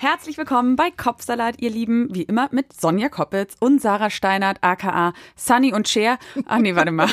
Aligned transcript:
Herzlich 0.00 0.38
willkommen 0.38 0.76
bei 0.76 0.92
Kopfsalat, 0.96 1.56
ihr 1.60 1.70
Lieben. 1.70 2.08
Wie 2.14 2.22
immer 2.22 2.48
mit 2.52 2.72
Sonja 2.72 3.08
Koppitz 3.08 3.56
und 3.58 3.82
Sarah 3.82 4.10
Steinert, 4.10 4.58
aka 4.60 5.12
Sunny 5.34 5.72
und 5.74 5.88
Cher. 5.88 6.18
Ah 6.46 6.60
nee, 6.60 6.76
warte 6.76 6.92
mal. 6.92 7.08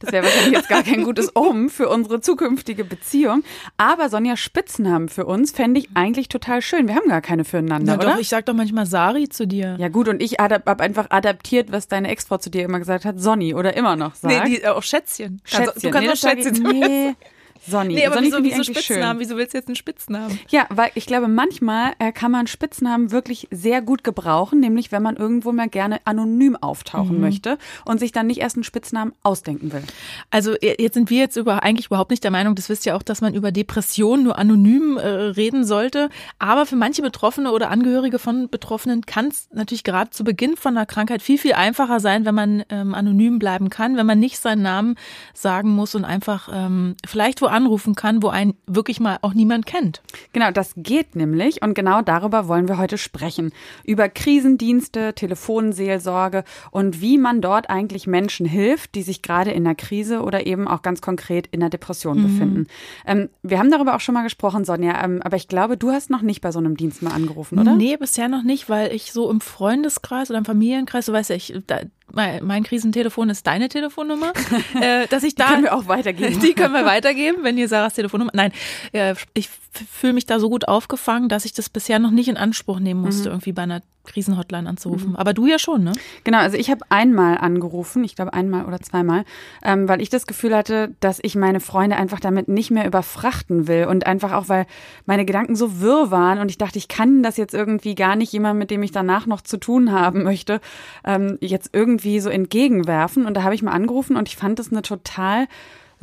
Das 0.00 0.10
wäre 0.10 0.24
wahrscheinlich 0.24 0.52
jetzt 0.54 0.68
gar 0.68 0.82
kein 0.82 1.04
gutes 1.04 1.36
Omen 1.36 1.70
für 1.70 1.88
unsere 1.88 2.20
zukünftige 2.20 2.84
Beziehung. 2.84 3.44
Aber 3.76 4.08
Sonja 4.08 4.36
Spitznamen 4.36 5.08
für 5.08 5.26
uns 5.26 5.52
fände 5.52 5.78
ich 5.78 5.90
eigentlich 5.94 6.26
total 6.28 6.60
schön. 6.60 6.88
Wir 6.88 6.96
haben 6.96 7.08
gar 7.08 7.20
keine 7.20 7.44
füreinander, 7.44 7.96
Na 7.96 8.02
oder? 8.02 8.12
doch, 8.14 8.20
ich 8.20 8.28
sag 8.28 8.46
doch 8.46 8.54
manchmal 8.54 8.86
Sari 8.86 9.28
zu 9.28 9.46
dir. 9.46 9.76
ja 9.78 9.88
gut, 9.88 10.08
und 10.08 10.20
ich 10.20 10.32
habe 10.40 10.80
einfach 10.80 11.06
adaptiert, 11.10 11.70
was 11.70 11.86
deine 11.86 12.08
Ex-Frau 12.08 12.38
zu 12.38 12.50
dir 12.50 12.64
immer 12.64 12.80
gesagt 12.80 13.04
hat, 13.04 13.20
Sonny 13.20 13.54
oder 13.54 13.76
immer 13.76 13.94
noch 13.94 14.16
sagt. 14.16 14.44
Nee, 14.44 14.56
die, 14.56 14.62
äh, 14.62 14.68
auch 14.68 14.82
Schätzchen. 14.82 15.40
Schätzchen. 15.44 15.82
Du 15.82 15.90
kannst 15.90 16.02
nee, 16.06 16.10
auch 16.12 16.16
sag 16.16 16.38
ich- 16.38 16.44
Schätzchen 16.46 16.64
Nee, 16.64 17.14
Sonny. 17.66 17.94
Nee, 17.94 18.06
aber 18.06 18.16
Sonny 18.16 18.26
wieso, 18.26 18.44
wieso 18.44 18.62
Spitznamen? 18.62 19.18
schön. 19.18 19.20
Wieso 19.20 19.36
willst 19.36 19.54
du 19.54 19.58
jetzt 19.58 19.68
einen 19.68 19.76
Spitznamen? 19.76 20.38
Ja, 20.48 20.66
weil 20.70 20.90
ich 20.94 21.06
glaube, 21.06 21.28
manchmal 21.28 21.92
äh, 21.98 22.12
kann 22.12 22.30
man 22.30 22.46
Spitznamen 22.46 23.10
wirklich 23.10 23.48
sehr 23.50 23.82
gut 23.82 24.04
gebrauchen, 24.04 24.60
nämlich 24.60 24.92
wenn 24.92 25.02
man 25.02 25.16
irgendwo 25.16 25.52
mal 25.52 25.68
gerne 25.68 26.00
anonym 26.04 26.56
auftauchen 26.56 27.20
möchte 27.20 27.58
und 27.84 27.98
sich 27.98 28.12
dann 28.12 28.26
nicht 28.26 28.40
erst 28.40 28.56
einen 28.56 28.64
Spitznamen 28.64 29.12
ausdenken 29.22 29.72
will. 29.72 29.82
Also 30.30 30.54
äh, 30.54 30.82
jetzt 30.82 30.94
sind 30.94 31.10
wir 31.10 31.18
jetzt 31.18 31.36
über, 31.36 31.62
eigentlich 31.62 31.86
überhaupt 31.86 32.10
nicht 32.10 32.24
der 32.24 32.30
Meinung, 32.30 32.54
das 32.54 32.68
wisst 32.68 32.86
ihr 32.86 32.96
auch, 32.96 33.02
dass 33.02 33.20
man 33.20 33.34
über 33.34 33.52
Depressionen 33.52 34.24
nur 34.24 34.38
anonym 34.38 34.96
äh, 34.96 35.06
reden 35.06 35.64
sollte. 35.64 36.10
Aber 36.38 36.66
für 36.66 36.76
manche 36.76 37.02
Betroffene 37.02 37.52
oder 37.52 37.70
Angehörige 37.70 38.18
von 38.18 38.48
Betroffenen 38.48 39.06
kann 39.06 39.28
es 39.28 39.48
natürlich 39.52 39.84
gerade 39.84 40.10
zu 40.10 40.24
Beginn 40.24 40.56
von 40.56 40.76
einer 40.76 40.86
Krankheit 40.86 41.22
viel, 41.22 41.38
viel 41.38 41.54
einfacher 41.54 42.00
sein, 42.00 42.24
wenn 42.24 42.34
man 42.34 42.64
ähm, 42.68 42.94
anonym 42.94 43.38
bleiben 43.38 43.70
kann, 43.70 43.96
wenn 43.96 44.06
man 44.06 44.18
nicht 44.18 44.38
seinen 44.38 44.62
Namen 44.62 44.96
sagen 45.32 45.70
muss 45.70 45.94
und 45.94 46.04
einfach 46.04 46.48
ähm, 46.52 46.96
vielleicht 47.06 47.40
wo 47.42 47.46
anrufen 47.54 47.94
kann, 47.94 48.22
wo 48.22 48.28
einen 48.28 48.54
wirklich 48.66 49.00
mal 49.00 49.18
auch 49.22 49.32
niemand 49.32 49.64
kennt. 49.64 50.02
Genau, 50.32 50.50
das 50.50 50.74
geht 50.76 51.14
nämlich 51.14 51.62
und 51.62 51.74
genau 51.74 52.02
darüber 52.02 52.48
wollen 52.48 52.68
wir 52.68 52.78
heute 52.78 52.98
sprechen. 52.98 53.52
Über 53.84 54.08
Krisendienste, 54.08 55.14
Telefonseelsorge 55.14 56.44
und 56.72 57.00
wie 57.00 57.16
man 57.16 57.40
dort 57.40 57.70
eigentlich 57.70 58.06
Menschen 58.06 58.44
hilft, 58.44 58.94
die 58.96 59.02
sich 59.02 59.22
gerade 59.22 59.52
in 59.52 59.64
der 59.64 59.76
Krise 59.76 60.22
oder 60.22 60.46
eben 60.46 60.66
auch 60.66 60.82
ganz 60.82 61.00
konkret 61.00 61.46
in 61.52 61.60
der 61.60 61.70
Depression 61.70 62.22
befinden. 62.22 62.66
Ähm, 63.06 63.28
wir 63.42 63.58
haben 63.58 63.70
darüber 63.70 63.94
auch 63.94 64.00
schon 64.00 64.14
mal 64.14 64.22
gesprochen, 64.24 64.64
Sonja, 64.64 65.02
ähm, 65.04 65.22
aber 65.22 65.36
ich 65.36 65.48
glaube, 65.48 65.76
du 65.76 65.92
hast 65.92 66.10
noch 66.10 66.22
nicht 66.22 66.40
bei 66.40 66.50
so 66.50 66.58
einem 66.58 66.76
Dienst 66.76 67.02
mal 67.02 67.12
angerufen, 67.12 67.58
oder? 67.58 67.74
Nee, 67.76 67.96
bisher 67.96 68.28
noch 68.28 68.42
nicht, 68.42 68.68
weil 68.68 68.92
ich 68.92 69.12
so 69.12 69.30
im 69.30 69.40
Freundeskreis 69.40 70.30
oder 70.30 70.38
im 70.38 70.44
Familienkreis, 70.44 71.06
du 71.06 71.12
weißt 71.12 71.30
ja, 71.30 71.36
ich, 71.36 71.54
da, 71.66 71.80
mein, 72.12 72.44
mein 72.44 72.62
Krisentelefon 72.62 73.30
ist 73.30 73.46
deine 73.46 73.68
Telefonnummer, 73.68 74.32
äh, 74.80 75.06
dass 75.08 75.22
ich 75.22 75.34
da 75.34 75.48
können 75.48 75.64
wir 75.64 75.74
auch 75.74 75.86
weitergeben. 75.86 76.40
Die 76.42 76.54
können 76.54 76.74
wir 76.74 76.84
weitergeben, 76.84 77.38
wenn 77.42 77.58
ihr 77.58 77.68
Sarahs 77.68 77.94
Telefonnummer. 77.94 78.30
Nein, 78.34 78.52
äh, 78.92 79.14
ich 79.34 79.48
fühle 79.90 80.12
mich 80.12 80.26
da 80.26 80.38
so 80.38 80.48
gut 80.50 80.68
aufgefangen, 80.68 81.28
dass 81.28 81.44
ich 81.44 81.52
das 81.52 81.68
bisher 81.68 81.98
noch 81.98 82.10
nicht 82.10 82.28
in 82.28 82.36
Anspruch 82.36 82.78
nehmen 82.78 83.00
musste, 83.00 83.28
irgendwie 83.28 83.52
bei 83.52 83.62
einer 83.62 83.82
Krisenhotline 84.04 84.68
anzurufen. 84.68 85.16
Aber 85.16 85.32
du 85.32 85.46
ja 85.46 85.58
schon, 85.58 85.84
ne? 85.84 85.92
Genau, 86.24 86.38
also 86.38 86.56
ich 86.56 86.70
habe 86.70 86.84
einmal 86.88 87.38
angerufen, 87.38 88.04
ich 88.04 88.14
glaube 88.16 88.32
einmal 88.32 88.66
oder 88.66 88.80
zweimal, 88.80 89.24
ähm, 89.62 89.88
weil 89.88 90.00
ich 90.00 90.10
das 90.10 90.26
Gefühl 90.26 90.54
hatte, 90.54 90.94
dass 91.00 91.18
ich 91.22 91.34
meine 91.34 91.60
Freunde 91.60 91.96
einfach 91.96 92.20
damit 92.20 92.48
nicht 92.48 92.70
mehr 92.70 92.86
überfrachten 92.86 93.66
will 93.66 93.86
und 93.86 94.06
einfach 94.06 94.32
auch, 94.32 94.48
weil 94.48 94.66
meine 95.06 95.24
Gedanken 95.24 95.56
so 95.56 95.80
wirr 95.80 96.10
waren 96.10 96.38
und 96.38 96.50
ich 96.50 96.58
dachte, 96.58 96.78
ich 96.78 96.88
kann 96.88 97.22
das 97.22 97.36
jetzt 97.36 97.54
irgendwie 97.54 97.94
gar 97.94 98.16
nicht 98.16 98.32
jemand, 98.32 98.58
mit 98.58 98.70
dem 98.70 98.82
ich 98.82 98.92
danach 98.92 99.26
noch 99.26 99.40
zu 99.40 99.56
tun 99.56 99.92
haben 99.92 100.22
möchte, 100.22 100.60
ähm, 101.04 101.38
jetzt 101.40 101.70
irgendwie 101.72 102.20
so 102.20 102.30
entgegenwerfen. 102.30 103.26
Und 103.26 103.34
da 103.34 103.42
habe 103.42 103.54
ich 103.54 103.62
mal 103.62 103.72
angerufen 103.72 104.16
und 104.16 104.28
ich 104.28 104.36
fand 104.36 104.58
das 104.58 104.70
eine 104.70 104.82
total 104.82 105.46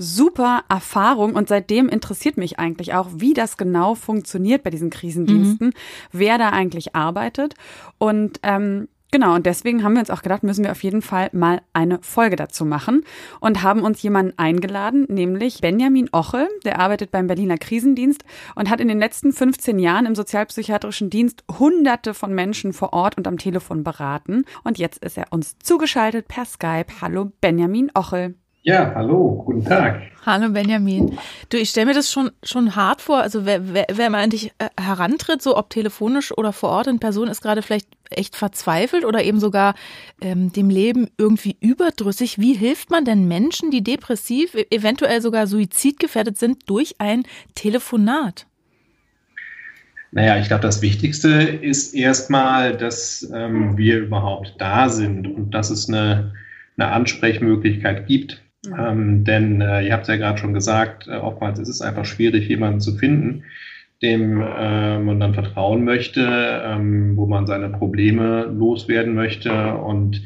super 0.01 0.63
Erfahrung 0.67 1.35
und 1.35 1.47
seitdem 1.47 1.87
interessiert 1.87 2.37
mich 2.37 2.59
eigentlich 2.59 2.93
auch, 2.93 3.07
wie 3.15 3.33
das 3.33 3.57
genau 3.57 3.95
funktioniert 3.95 4.63
bei 4.63 4.69
diesen 4.69 4.89
Krisendiensten, 4.89 5.73
wer 6.11 6.37
da 6.37 6.49
eigentlich 6.49 6.95
arbeitet 6.95 7.55
und 7.97 8.39
ähm, 8.43 8.87
Genau, 9.13 9.35
und 9.35 9.45
deswegen 9.45 9.83
haben 9.83 9.93
wir 9.93 9.99
uns 9.99 10.09
auch 10.09 10.21
gedacht, 10.21 10.41
müssen 10.41 10.63
wir 10.63 10.71
auf 10.71 10.83
jeden 10.83 11.01
Fall 11.01 11.29
mal 11.33 11.61
eine 11.73 11.99
Folge 12.01 12.37
dazu 12.37 12.63
machen 12.63 13.03
und 13.41 13.61
haben 13.61 13.83
uns 13.83 14.01
jemanden 14.01 14.39
eingeladen, 14.39 15.05
nämlich 15.09 15.59
Benjamin 15.59 16.07
Ochel, 16.13 16.47
der 16.63 16.79
arbeitet 16.79 17.11
beim 17.11 17.27
Berliner 17.27 17.57
Krisendienst 17.57 18.23
und 18.55 18.69
hat 18.69 18.79
in 18.79 18.87
den 18.87 18.99
letzten 18.99 19.33
15 19.33 19.79
Jahren 19.79 20.05
im 20.05 20.15
sozialpsychiatrischen 20.15 21.09
Dienst 21.09 21.43
hunderte 21.59 22.13
von 22.13 22.33
Menschen 22.33 22.71
vor 22.71 22.93
Ort 22.93 23.17
und 23.17 23.27
am 23.27 23.37
Telefon 23.37 23.83
beraten. 23.83 24.45
Und 24.63 24.77
jetzt 24.77 25.03
ist 25.03 25.17
er 25.17 25.25
uns 25.31 25.59
zugeschaltet 25.59 26.29
per 26.29 26.45
Skype. 26.45 27.01
Hallo 27.01 27.33
Benjamin 27.41 27.91
Ochel. 27.93 28.35
Ja, 28.63 28.93
hallo, 28.93 29.41
guten 29.43 29.65
Tag. 29.65 30.01
Hallo 30.23 30.49
Benjamin. 30.49 31.17
Du, 31.49 31.57
ich 31.57 31.71
stelle 31.71 31.87
mir 31.87 31.93
das 31.95 32.11
schon, 32.11 32.29
schon 32.43 32.75
hart 32.75 33.01
vor. 33.01 33.17
Also 33.17 33.43
wer, 33.43 33.73
wer, 33.73 33.87
wer 33.91 34.11
mal 34.11 34.23
an 34.23 34.29
dich 34.29 34.51
äh, 34.59 34.69
herantritt, 34.79 35.41
so 35.41 35.57
ob 35.57 35.71
telefonisch 35.71 36.31
oder 36.37 36.53
vor 36.53 36.69
Ort 36.69 36.85
in 36.85 36.99
Person, 36.99 37.27
ist 37.27 37.41
gerade 37.41 37.63
vielleicht 37.63 37.87
echt 38.11 38.35
verzweifelt 38.35 39.03
oder 39.03 39.23
eben 39.23 39.39
sogar 39.39 39.73
ähm, 40.21 40.53
dem 40.53 40.69
Leben 40.69 41.09
irgendwie 41.17 41.57
überdrüssig. 41.59 42.37
Wie 42.37 42.53
hilft 42.53 42.91
man 42.91 43.03
denn 43.03 43.27
Menschen, 43.27 43.71
die 43.71 43.83
depressiv, 43.83 44.53
e- 44.53 44.67
eventuell 44.69 45.23
sogar 45.23 45.47
suizidgefährdet 45.47 46.37
sind, 46.37 46.69
durch 46.69 46.95
ein 46.99 47.23
Telefonat? 47.55 48.45
Naja, 50.11 50.37
ich 50.37 50.49
glaube, 50.49 50.61
das 50.61 50.83
Wichtigste 50.83 51.29
ist 51.29 51.95
erstmal, 51.95 52.77
dass 52.77 53.27
ähm, 53.33 53.75
wir 53.75 53.97
überhaupt 53.97 54.53
da 54.59 54.89
sind 54.89 55.25
und 55.25 55.51
dass 55.51 55.71
es 55.71 55.89
eine, 55.89 56.33
eine 56.77 56.89
Ansprechmöglichkeit 56.91 58.05
gibt. 58.05 58.43
Ähm, 58.65 59.23
denn 59.23 59.61
äh, 59.61 59.81
ihr 59.81 59.93
habt 59.93 60.03
es 60.03 60.09
ja 60.09 60.17
gerade 60.17 60.37
schon 60.37 60.53
gesagt, 60.53 61.07
äh, 61.07 61.15
oftmals 61.15 61.59
ist 61.59 61.69
es 61.69 61.81
einfach 61.81 62.05
schwierig, 62.05 62.47
jemanden 62.47 62.79
zu 62.79 62.95
finden, 62.95 63.43
dem 64.01 64.41
äh, 64.41 64.99
man 64.99 65.19
dann 65.19 65.33
vertrauen 65.33 65.83
möchte, 65.83 66.21
ähm, 66.63 67.17
wo 67.17 67.25
man 67.25 67.47
seine 67.47 67.69
Probleme 67.69 68.43
loswerden 68.43 69.15
möchte 69.15 69.73
und 69.75 70.21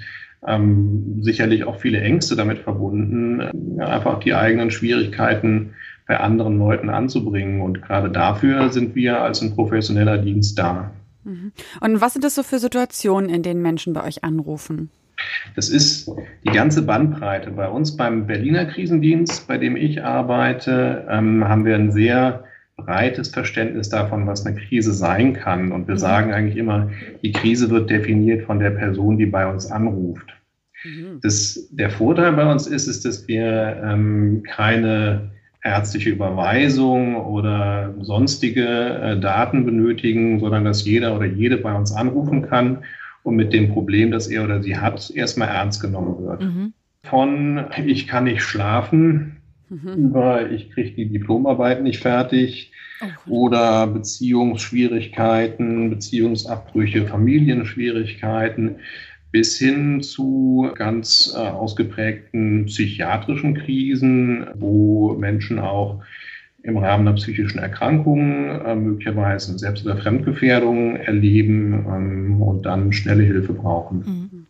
ähm, 0.46 1.20
sicherlich 1.22 1.64
auch 1.64 1.80
viele 1.80 2.02
Ängste 2.02 2.36
damit 2.36 2.60
verbunden, 2.60 3.40
äh, 3.40 3.84
einfach 3.84 4.20
die 4.20 4.34
eigenen 4.34 4.70
Schwierigkeiten 4.70 5.74
bei 6.08 6.20
anderen 6.20 6.58
Leuten 6.58 6.90
anzubringen. 6.90 7.62
Und 7.62 7.82
gerade 7.82 8.10
dafür 8.10 8.70
sind 8.70 8.96
wir 8.96 9.22
als 9.22 9.42
ein 9.42 9.56
professioneller 9.56 10.18
Dienst 10.18 10.60
da. 10.60 10.92
Und 11.82 12.02
was 12.02 12.14
sind 12.14 12.24
das 12.24 12.36
so 12.36 12.44
für 12.44 12.60
Situationen, 12.60 13.30
in 13.30 13.42
denen 13.42 13.62
Menschen 13.62 13.94
bei 13.94 14.04
euch 14.04 14.24
anrufen? 14.24 14.92
Das 15.56 15.70
ist 15.70 16.12
die 16.44 16.52
ganze 16.52 16.84
Bandbreite. 16.84 17.52
Bei 17.52 17.68
uns 17.70 17.96
beim 17.96 18.28
Berliner 18.28 18.66
Krisendienst, 18.66 19.48
bei 19.48 19.58
dem 19.58 19.76
ich 19.76 20.04
arbeite, 20.04 21.08
ähm, 21.10 21.48
haben 21.48 21.66
wir 21.66 21.76
ein 21.76 21.92
sehr 21.92 22.44
breites 22.78 23.30
Verständnis 23.30 23.90
davon, 23.90 24.28
was 24.28 24.46
eine 24.46 24.60
Krise 24.60 24.94
sein 24.94 25.34
kann. 25.34 25.72
Und 25.72 25.88
wir 25.88 25.98
sagen 25.98 26.34
eigentlich 26.34 26.58
immer, 26.58 26.90
die 27.24 27.32
Krise 27.32 27.70
wird 27.70 27.90
definiert 27.90 28.46
von 28.46 28.60
der 28.60 28.72
Person, 28.72 29.18
die 29.18 29.26
bei 29.26 29.48
uns 29.48 29.72
anruft. 29.72 30.34
Das, 31.22 31.68
der 31.72 31.90
Vorteil 31.90 32.34
bei 32.34 32.52
uns 32.52 32.68
ist, 32.68 32.88
ist, 32.88 33.06
dass 33.06 33.28
wir 33.28 33.82
ähm, 33.84 34.44
keine 34.44 35.32
ärztliche 35.64 36.12
Überweisung 36.12 37.16
oder 37.16 37.96
sonstige 38.02 38.68
äh, 38.68 39.20
Daten 39.20 39.66
benötigen, 39.66 40.40
sondern 40.40 40.64
dass 40.64 40.86
jeder 40.86 41.16
oder 41.16 41.26
jede 41.26 41.58
bei 41.58 41.74
uns 41.74 41.92
anrufen 41.92 42.44
kann 42.44 42.84
und 43.26 43.36
mit 43.36 43.54
dem 43.54 43.74
Problem, 43.74 44.12
das 44.12 44.28
er 44.28 44.44
oder 44.44 44.62
sie 44.62 44.78
hat, 44.78 45.12
erstmal 45.14 45.50
ernst 45.50 45.82
genommen 45.82 46.24
wird. 46.24 46.44
Mhm. 46.44 46.74
Von 47.04 47.66
ich 47.86 48.08
kann 48.08 48.26
nicht 48.26 48.42
schlafen 48.42 49.38
über 49.70 50.52
ich 50.52 50.70
kriege 50.70 50.92
die 50.92 51.08
Diplomarbeit 51.08 51.82
nicht 51.82 52.00
fertig 52.00 52.72
oder 53.28 53.88
Beziehungsschwierigkeiten, 53.88 55.90
Beziehungsabbrüche, 55.90 57.08
Familienschwierigkeiten 57.08 58.76
bis 59.32 59.58
hin 59.58 60.02
zu 60.02 60.70
ganz 60.76 61.34
äh, 61.36 61.40
ausgeprägten 61.40 62.68
psychiatrischen 62.68 63.56
Krisen, 63.56 64.46
wo 64.54 65.16
Menschen 65.16 65.60
auch 65.60 66.04
im 66.66 66.78
Rahmen 66.78 67.08
einer 67.08 67.16
psychischen 67.16 67.60
Erkrankung 67.60 68.50
äh, 68.50 68.76
möglicherweise 68.76 69.58
Selbst- 69.58 69.86
oder 69.86 69.98
Fremdgefährdung 69.98 70.96
erleben 70.96 71.86
ähm, 71.88 72.42
und 72.42 72.66
dann 72.66 72.92
schnelle 72.92 73.24
Hilfe 73.24 73.54
brauchen. 73.54 74.48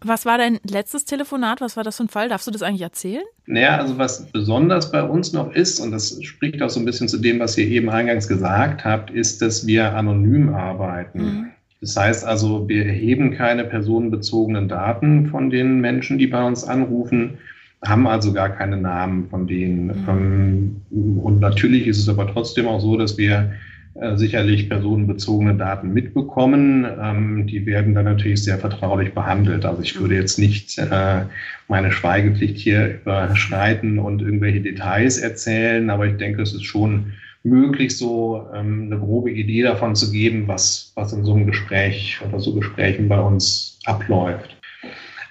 Was 0.00 0.24
war 0.26 0.38
dein 0.38 0.58
letztes 0.68 1.04
Telefonat? 1.04 1.60
Was 1.60 1.76
war 1.76 1.82
das 1.82 1.96
für 1.96 2.04
ein 2.04 2.08
Fall? 2.08 2.28
Darfst 2.28 2.46
du 2.46 2.52
das 2.52 2.62
eigentlich 2.62 2.82
erzählen? 2.82 3.24
Naja, 3.46 3.78
also 3.78 3.98
was 3.98 4.30
besonders 4.30 4.92
bei 4.92 5.02
uns 5.02 5.32
noch 5.32 5.52
ist, 5.52 5.80
und 5.80 5.90
das 5.90 6.22
spricht 6.22 6.62
auch 6.62 6.70
so 6.70 6.78
ein 6.78 6.86
bisschen 6.86 7.08
zu 7.08 7.18
dem, 7.18 7.40
was 7.40 7.58
ihr 7.58 7.66
eben 7.66 7.90
eingangs 7.90 8.28
gesagt 8.28 8.84
habt, 8.84 9.10
ist, 9.10 9.42
dass 9.42 9.66
wir 9.66 9.96
anonym 9.96 10.54
arbeiten. 10.54 11.18
Mhm. 11.18 11.46
Das 11.80 11.96
heißt 11.96 12.24
also, 12.24 12.68
wir 12.68 12.86
erheben 12.86 13.32
keine 13.32 13.64
personenbezogenen 13.64 14.68
Daten 14.68 15.26
von 15.26 15.50
den 15.50 15.80
Menschen, 15.80 16.18
die 16.18 16.28
bei 16.28 16.44
uns 16.44 16.64
anrufen, 16.64 17.38
haben 17.84 18.06
also 18.06 18.32
gar 18.32 18.50
keine 18.50 18.76
Namen 18.76 19.28
von 19.28 19.46
denen. 19.46 19.90
Ähm, 20.08 20.82
Und 20.90 21.40
natürlich 21.40 21.86
ist 21.86 21.98
es 21.98 22.08
aber 22.08 22.26
trotzdem 22.32 22.66
auch 22.66 22.80
so, 22.80 22.96
dass 22.96 23.18
wir 23.18 23.52
äh, 24.00 24.16
sicherlich 24.16 24.68
personenbezogene 24.68 25.54
Daten 25.54 25.92
mitbekommen. 25.92 26.86
Ähm, 27.00 27.46
die 27.46 27.64
werden 27.64 27.94
dann 27.94 28.04
natürlich 28.04 28.42
sehr 28.42 28.58
vertraulich 28.58 29.14
behandelt. 29.14 29.64
Also 29.64 29.82
ich 29.82 29.98
würde 29.98 30.16
jetzt 30.16 30.38
nicht 30.38 30.78
äh, 30.78 31.22
meine 31.68 31.92
Schweigepflicht 31.92 32.58
hier 32.58 33.00
überschreiten 33.00 33.98
und 33.98 34.20
irgendwelche 34.20 34.60
Details 34.60 35.18
erzählen, 35.18 35.88
aber 35.88 36.06
ich 36.06 36.16
denke, 36.16 36.42
es 36.42 36.52
ist 36.52 36.64
schon 36.64 37.12
möglich, 37.42 37.96
so 37.96 38.46
ähm, 38.54 38.88
eine 38.90 38.98
grobe 39.00 39.30
Idee 39.30 39.62
davon 39.62 39.94
zu 39.94 40.10
geben, 40.10 40.46
was, 40.46 40.92
was 40.94 41.12
in 41.12 41.24
so 41.24 41.34
einem 41.34 41.46
Gespräch 41.46 42.20
oder 42.26 42.38
so 42.40 42.54
Gesprächen 42.54 43.08
bei 43.08 43.20
uns 43.20 43.78
abläuft. 43.86 44.56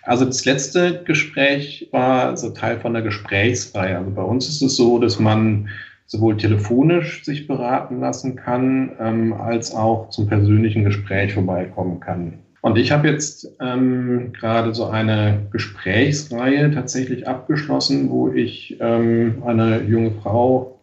Also 0.06 0.24
das 0.26 0.46
letzte 0.46 1.04
Gespräch 1.04 1.90
war 1.92 2.38
so 2.38 2.52
Teil 2.52 2.80
von 2.80 2.94
der 2.94 3.02
Gesprächsreihe. 3.02 3.98
Also 3.98 4.12
bei 4.12 4.22
uns 4.22 4.48
ist 4.48 4.62
es 4.62 4.76
so, 4.76 5.00
dass 5.00 5.20
man 5.20 5.70
sowohl 6.06 6.38
telefonisch 6.38 7.26
sich 7.26 7.48
beraten 7.48 8.00
lassen 8.00 8.36
kann, 8.36 8.92
ähm, 9.00 9.34
als 9.34 9.74
auch 9.74 10.12
zum 10.12 10.28
persönlichen 10.28 10.84
Gespräch 10.84 11.34
vorbeikommen 11.34 12.00
kann. 12.00 12.34
Und 12.62 12.78
ich 12.78 12.92
habe 12.92 13.08
jetzt 13.08 13.48
ähm, 13.60 14.32
gerade 14.34 14.74
so 14.74 14.86
eine 14.86 15.48
Gesprächsreihe 15.52 16.72
tatsächlich 16.72 17.28
abgeschlossen, 17.28 18.10
wo 18.10 18.32
ich 18.32 18.78
ähm, 18.80 19.44
eine 19.46 19.84
junge 19.84 20.12
Frau 20.22 20.80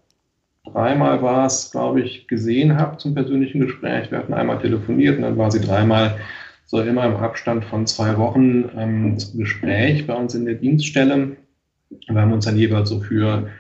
dreimal 0.65 1.23
war 1.23 1.47
es, 1.47 1.71
glaube 1.71 2.01
ich, 2.01 2.29
gesehen 2.29 2.77
habe 2.77 2.99
zum 2.99 3.15
persönlichen 3.15 3.61
Gespräch. 3.61 4.11
Wir 4.11 4.19
hatten 4.19 4.35
einmal 4.35 4.61
telefoniert 4.61 5.17
und 5.17 5.23
dann 5.23 5.39
war 5.39 5.51
sie 5.51 5.61
dreimal 5.61 6.17
so 6.73 6.81
immer 6.81 7.05
im 7.05 7.17
Abstand 7.17 7.67
von 7.67 7.87
zwei 7.87 8.17
Wochen 8.17 8.65
ähm, 8.79 9.19
zum 9.19 9.41
Gespräch 9.41 10.07
bei 10.07 10.15
uns 10.15 10.35
in 10.35 10.47
der 10.47 10.55
Dienststelle. 10.55 11.37
Wir 12.09 12.19
haben 12.19 12.33
uns 12.33 12.47
dann 12.47 12.57
jeweils 12.57 12.89
so 12.89 13.01
für 13.01 13.51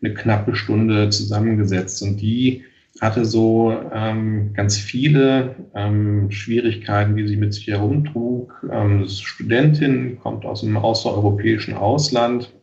eine 0.00 0.14
knappe 0.14 0.54
Stunde 0.54 1.10
zusammengesetzt 1.10 2.00
und 2.00 2.20
die 2.20 2.62
hatte 3.00 3.24
so 3.24 3.76
ähm, 3.92 4.52
ganz 4.54 4.76
viele 4.76 5.56
ähm, 5.74 6.30
Schwierigkeiten, 6.30 7.16
wie 7.16 7.26
sie 7.26 7.36
mit 7.36 7.54
sich 7.54 7.66
herumtrug. 7.66 8.54
Ähm, 8.70 9.08
Studentin, 9.08 10.20
kommt 10.20 10.44
aus 10.44 10.62
einem 10.62 10.76
außereuropäischen 10.76 11.74
Ausland, 11.74 12.54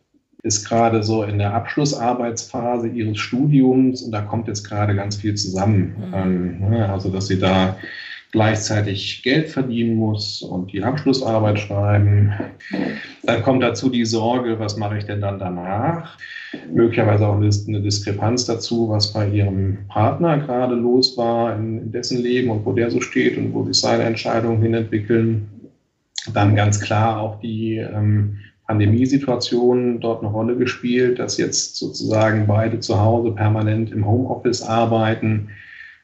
ist 0.42 0.66
gerade 0.66 1.02
so 1.02 1.22
in 1.22 1.36
der 1.36 1.52
Abschlussarbeitsphase 1.52 2.88
ihres 2.88 3.18
Studiums 3.18 4.00
und 4.00 4.12
da 4.12 4.22
kommt 4.22 4.48
jetzt 4.48 4.64
gerade 4.64 4.94
ganz 4.94 5.16
viel 5.16 5.34
zusammen. 5.34 5.96
Mhm. 5.98 6.14
Ähm, 6.14 6.60
ne, 6.70 6.88
also, 6.88 7.10
dass 7.10 7.26
sie 7.26 7.38
da 7.38 7.76
gleichzeitig 8.32 9.22
Geld 9.22 9.48
verdienen 9.48 9.96
muss 9.96 10.42
und 10.42 10.72
die 10.72 10.82
Abschlussarbeit 10.82 11.58
schreiben. 11.58 12.32
Dann 13.22 13.42
kommt 13.42 13.62
dazu 13.62 13.88
die 13.88 14.04
Sorge, 14.04 14.58
was 14.58 14.76
mache 14.76 14.98
ich 14.98 15.04
denn 15.04 15.20
dann 15.20 15.38
danach? 15.38 16.18
Möglicherweise 16.72 17.26
auch 17.26 17.36
eine 17.36 17.80
Diskrepanz 17.80 18.44
dazu, 18.46 18.88
was 18.90 19.12
bei 19.12 19.28
ihrem 19.28 19.78
Partner 19.88 20.38
gerade 20.38 20.74
los 20.74 21.16
war 21.16 21.56
in, 21.56 21.90
dessen 21.90 22.22
Leben 22.22 22.50
und 22.50 22.64
wo 22.66 22.72
der 22.72 22.90
so 22.90 23.00
steht 23.00 23.38
und 23.38 23.52
wo 23.54 23.64
sich 23.64 23.78
seine 23.78 24.04
Entscheidungen 24.04 24.62
hin 24.62 24.74
entwickeln. 24.74 25.48
Dann 26.34 26.54
ganz 26.54 26.80
klar 26.80 27.20
auch 27.20 27.40
die 27.40 27.76
ähm, 27.76 28.38
Pandemiesituation 28.66 30.00
dort 30.00 30.22
eine 30.22 30.30
Rolle 30.30 30.56
gespielt, 30.56 31.18
dass 31.18 31.38
jetzt 31.38 31.76
sozusagen 31.76 32.46
beide 32.46 32.80
zu 32.80 33.00
Hause 33.00 33.32
permanent 33.32 33.90
im 33.90 34.06
Homeoffice 34.06 34.62
arbeiten 34.62 35.48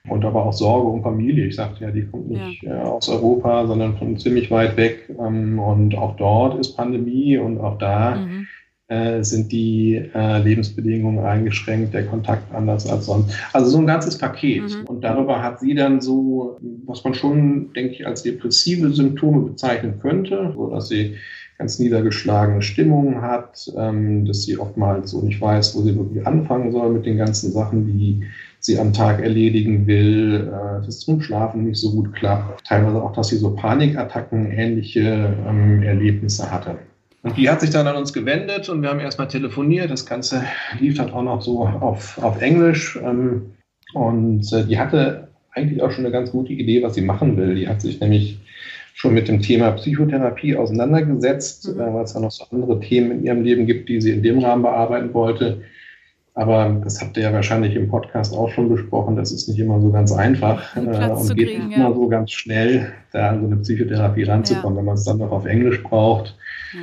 und 0.09 0.25
aber 0.25 0.45
auch 0.45 0.53
Sorge 0.53 0.89
um 0.89 1.03
Familie. 1.03 1.47
Ich 1.47 1.57
sagte 1.57 1.85
ja, 1.85 1.91
die 1.91 2.07
kommt 2.07 2.31
nicht 2.31 2.63
ja. 2.63 2.83
äh, 2.83 2.83
aus 2.83 3.09
Europa, 3.09 3.67
sondern 3.67 3.97
von 3.97 4.19
ziemlich 4.19 4.51
weit 4.51 4.77
weg. 4.77 5.09
Ähm, 5.19 5.59
und 5.59 5.97
auch 5.97 6.17
dort 6.17 6.59
ist 6.59 6.77
Pandemie 6.77 7.39
und 7.39 7.59
auch 7.59 7.79
da 7.79 8.17
mhm. 8.17 8.47
äh, 8.89 9.23
sind 9.23 9.51
die 9.51 10.03
äh, 10.15 10.43
Lebensbedingungen 10.43 11.25
eingeschränkt, 11.25 11.95
der 11.95 12.07
Kontakt 12.07 12.55
anders 12.55 12.87
als 12.87 13.07
sonst. 13.07 13.35
Also 13.55 13.71
so 13.71 13.79
ein 13.79 13.87
ganzes 13.87 14.19
Paket. 14.19 14.63
Mhm. 14.63 14.85
Und 14.87 15.03
darüber 15.03 15.43
hat 15.43 15.61
sie 15.61 15.75
dann 15.75 16.03
so, 16.03 16.59
was 16.85 17.03
man 17.05 17.15
schon, 17.15 17.73
denke 17.73 17.95
ich, 17.95 18.07
als 18.07 18.23
depressive 18.23 18.91
Symptome 18.91 19.41
bezeichnen 19.41 19.99
könnte, 20.01 20.53
so 20.55 20.69
dass 20.69 20.89
sie 20.89 21.15
ganz 21.57 21.79
niedergeschlagene 21.79 22.61
Stimmung 22.63 23.23
hat, 23.23 23.73
ähm, 23.77 24.27
dass 24.27 24.43
sie 24.43 24.59
oftmals 24.59 25.13
so 25.13 25.23
nicht 25.23 25.41
weiß, 25.41 25.75
wo 25.77 25.83
sie 25.83 25.97
wirklich 25.97 26.27
anfangen 26.27 26.73
soll 26.73 26.93
mit 26.93 27.07
den 27.07 27.17
ganzen 27.17 27.53
Sachen, 27.53 27.87
die 27.87 28.25
sie 28.65 28.79
am 28.79 28.95
Tag 28.95 29.21
erledigen 29.21 29.87
will, 29.87 30.51
äh, 30.51 30.85
dass 30.87 31.01
zum 31.01 31.21
Schlafen 31.21 31.65
nicht 31.65 31.79
so 31.79 31.93
gut 31.93 32.15
klappt. 32.15 32.67
Teilweise 32.67 33.03
auch, 33.03 33.13
dass 33.13 33.29
sie 33.29 33.37
so 33.37 33.55
Panikattacken, 33.55 34.51
ähnliche 34.51 35.37
ähm, 35.47 35.83
Erlebnisse 35.83 36.51
hatte. 36.51 36.79
Und 37.23 37.37
die 37.37 37.49
hat 37.49 37.61
sich 37.61 37.71
dann 37.71 37.87
an 37.87 37.97
uns 37.97 38.13
gewendet 38.13 38.69
und 38.69 38.83
wir 38.83 38.89
haben 38.89 39.01
erstmal 39.01 39.29
telefoniert. 39.29 39.91
Das 39.91 40.07
Ganze 40.07 40.45
lief 40.81 40.97
dann 40.97 41.11
auch 41.11 41.23
noch 41.23 41.43
so 41.43 41.67
auf, 41.67 42.19
auf 42.23 42.41
Englisch. 42.41 42.99
Ähm, 43.03 43.53
und 43.93 44.51
äh, 44.53 44.65
die 44.65 44.79
hatte 44.79 45.29
eigentlich 45.53 45.83
auch 45.83 45.91
schon 45.91 46.05
eine 46.05 46.13
ganz 46.13 46.33
gute 46.33 46.53
Idee, 46.53 46.83
was 46.83 46.95
sie 46.95 47.03
machen 47.03 47.37
will. 47.37 47.55
Die 47.55 47.69
hat 47.69 47.83
sich 47.83 48.01
nämlich 48.01 48.39
schon 48.95 49.13
mit 49.13 49.29
dem 49.29 49.41
Thema 49.43 49.73
Psychotherapie 49.73 50.57
auseinandergesetzt, 50.57 51.69
mhm. 51.69 51.81
äh, 51.81 51.95
weil 51.95 52.05
es 52.05 52.15
da 52.15 52.21
noch 52.21 52.31
so 52.31 52.45
andere 52.51 52.81
Themen 52.81 53.11
in 53.11 53.25
ihrem 53.25 53.43
Leben 53.43 53.67
gibt, 53.67 53.91
die 53.91 54.01
sie 54.01 54.13
in 54.13 54.23
dem 54.23 54.39
Rahmen 54.39 54.63
bearbeiten 54.63 55.13
wollte. 55.13 55.63
Aber 56.37 56.81
das 56.83 57.01
habt 57.01 57.17
ihr 57.17 57.23
ja 57.23 57.33
wahrscheinlich 57.33 57.77
im 57.77 57.89
Podcast 57.89 58.37
auch 58.37 58.51
schon 58.51 58.69
besprochen. 58.69 59.15
Das 59.15 59.31
ist 59.31 59.49
nicht 59.49 59.61
immer 59.61 59.81
so 59.81 59.93
ganz 59.93 60.11
einfach 60.11 60.75
äh, 60.75 60.81
und 60.81 61.37
geht 61.37 61.49
kriegen, 61.49 61.69
nicht 61.69 61.79
ja. 61.79 61.87
immer 61.87 61.95
so 61.95 62.09
ganz 62.09 62.33
schnell, 62.33 62.93
da 63.13 63.31
an 63.31 63.41
so 63.41 63.47
eine 63.47 63.57
Psychotherapie 63.59 64.25
ranzukommen, 64.25 64.75
ja. 64.75 64.79
wenn 64.79 64.85
man 64.85 64.95
es 64.95 65.05
dann 65.05 65.19
noch 65.19 65.31
auf 65.31 65.45
Englisch 65.45 65.81
braucht. 65.85 66.37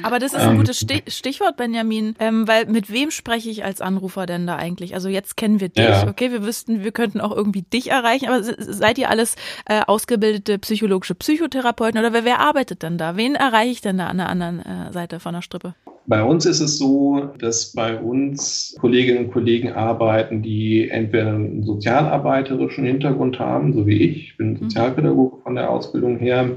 Aber 0.03 0.19
das 0.19 0.31
ist 0.31 0.39
ein 0.39 0.51
ähm, 0.51 0.57
gutes 0.57 0.79
Stichwort, 0.79 1.57
Benjamin, 1.57 2.15
ähm, 2.19 2.47
weil 2.47 2.65
mit 2.67 2.93
wem 2.93 3.11
spreche 3.11 3.49
ich 3.49 3.65
als 3.65 3.81
Anrufer 3.81 4.25
denn 4.25 4.47
da 4.47 4.55
eigentlich? 4.55 4.93
Also 4.93 5.09
jetzt 5.09 5.35
kennen 5.35 5.59
wir 5.59 5.67
dich, 5.67 5.83
ja. 5.83 6.07
okay, 6.07 6.31
wir 6.31 6.45
wüssten, 6.45 6.85
wir 6.85 6.93
könnten 6.93 7.19
auch 7.19 7.35
irgendwie 7.35 7.63
dich 7.63 7.91
erreichen, 7.91 8.29
aber 8.29 8.41
seid 8.41 8.97
ihr 8.99 9.09
alles 9.09 9.35
äh, 9.65 9.81
ausgebildete 9.85 10.59
psychologische 10.59 11.13
Psychotherapeuten 11.15 11.99
oder 11.99 12.13
wer, 12.13 12.23
wer 12.23 12.39
arbeitet 12.39 12.83
denn 12.83 12.97
da? 12.97 13.17
Wen 13.17 13.35
erreiche 13.35 13.71
ich 13.71 13.81
denn 13.81 13.97
da 13.97 14.07
an 14.07 14.17
der 14.17 14.29
anderen 14.29 14.59
äh, 14.59 14.93
Seite 14.93 15.19
von 15.19 15.33
der 15.33 15.41
Strippe? 15.41 15.75
Bei 16.11 16.25
uns 16.25 16.45
ist 16.45 16.59
es 16.59 16.77
so, 16.77 17.31
dass 17.39 17.71
bei 17.71 17.97
uns 17.97 18.75
Kolleginnen 18.81 19.27
und 19.27 19.31
Kollegen 19.31 19.71
arbeiten, 19.71 20.41
die 20.41 20.89
entweder 20.89 21.29
einen 21.29 21.63
sozialarbeiterischen 21.63 22.83
Hintergrund 22.83 23.39
haben, 23.39 23.71
so 23.71 23.87
wie 23.87 23.95
ich, 23.95 24.17
ich 24.17 24.37
bin 24.37 24.49
mhm. 24.49 24.57
Sozialpädagoge 24.57 25.41
von 25.41 25.55
der 25.55 25.69
Ausbildung 25.69 26.17
her, 26.17 26.49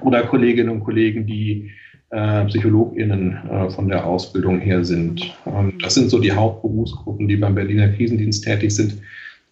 oder 0.00 0.22
Kolleginnen 0.22 0.70
und 0.70 0.80
Kollegen, 0.80 1.26
die 1.26 1.70
äh, 2.08 2.46
PsychologInnen 2.46 3.50
äh, 3.50 3.68
von 3.68 3.86
der 3.86 4.06
Ausbildung 4.06 4.60
her 4.60 4.82
sind. 4.82 5.30
Ähm, 5.44 5.74
das 5.82 5.96
sind 5.96 6.08
so 6.08 6.18
die 6.18 6.32
Hauptberufsgruppen, 6.32 7.28
die 7.28 7.36
beim 7.36 7.54
Berliner 7.54 7.90
Krisendienst 7.90 8.44
tätig 8.44 8.74
sind. 8.74 8.94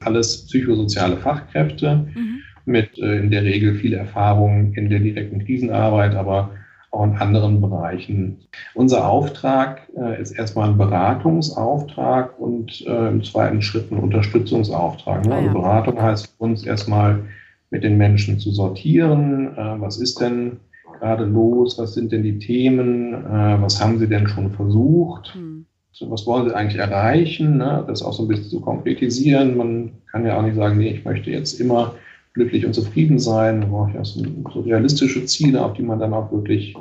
Alles 0.01 0.47
psychosoziale 0.47 1.19
Fachkräfte 1.19 2.07
mhm. 2.15 2.39
mit 2.65 2.99
äh, 2.99 3.19
in 3.19 3.31
der 3.31 3.45
Regel 3.45 3.75
viel 3.75 3.93
Erfahrung 3.93 4.73
in 4.73 4.89
der 4.89 5.01
direkten 5.01 5.45
Krisenarbeit, 5.45 6.15
aber 6.15 6.53
auch 6.91 7.05
in 7.05 7.17
anderen 7.17 7.61
Bereichen. 7.61 8.39
Unser 8.75 9.09
Auftrag 9.09 9.89
äh, 9.97 10.21
ist 10.21 10.33
erstmal 10.33 10.71
ein 10.71 10.79
Beratungsauftrag 10.79 12.39
und 12.39 12.85
äh, 12.87 13.09
im 13.09 13.23
zweiten 13.23 13.61
Schritt 13.63 13.91
ein 13.93 13.99
Unterstützungsauftrag. 13.99 15.27
Ne? 15.27 15.35
Ah, 15.35 15.39
also 15.39 15.53
Beratung 15.53 16.01
heißt 16.01 16.27
für 16.27 16.45
uns 16.45 16.65
erstmal 16.65 17.25
mit 17.71 17.85
den 17.85 17.99
Menschen 17.99 18.39
zu 18.39 18.51
sortieren. 18.53 19.57
Äh, 19.57 19.81
was 19.81 19.99
ist 19.99 20.21
denn 20.21 20.61
gerade 20.99 21.25
los? 21.25 21.79
Was 21.79 21.95
sind 21.95 22.13
denn 22.13 22.23
die 22.23 22.39
Themen? 22.39 23.13
Äh, 23.13 23.61
was 23.61 23.83
haben 23.83 23.99
Sie 23.99 24.09
denn 24.09 24.27
schon 24.27 24.53
versucht? 24.53 25.35
Hm. 25.35 25.67
Was 26.01 26.27
wollen 26.27 26.49
Sie 26.49 26.55
eigentlich 26.55 26.81
erreichen? 26.81 27.59
Ne? 27.59 27.85
Das 27.87 28.03
auch 28.03 28.13
so 28.13 28.23
ein 28.23 28.29
bisschen 28.29 28.49
zu 28.49 28.61
konkretisieren. 28.61 29.57
Man 29.57 29.93
kann 30.11 30.25
ja 30.25 30.39
auch 30.39 30.43
nicht 30.43 30.57
sagen, 30.57 30.79
nee, 30.79 30.91
ich 30.91 31.05
möchte 31.05 31.31
jetzt 31.31 31.61
immer 31.61 31.95
glücklich 32.35 32.67
und 32.67 32.75
zufrieden 32.75 33.19
sein. 33.19 33.61
Man 33.61 33.71
braucht 33.71 33.95
ja 33.95 34.05
so, 34.05 34.23
so 34.53 34.61
realistische 34.61 35.25
Ziele, 35.27 35.65
auf 35.65 35.75
die 35.75 35.83
man 35.83 35.99
dann 35.99 36.13
auch 36.13 36.31
wirklich 36.33 36.75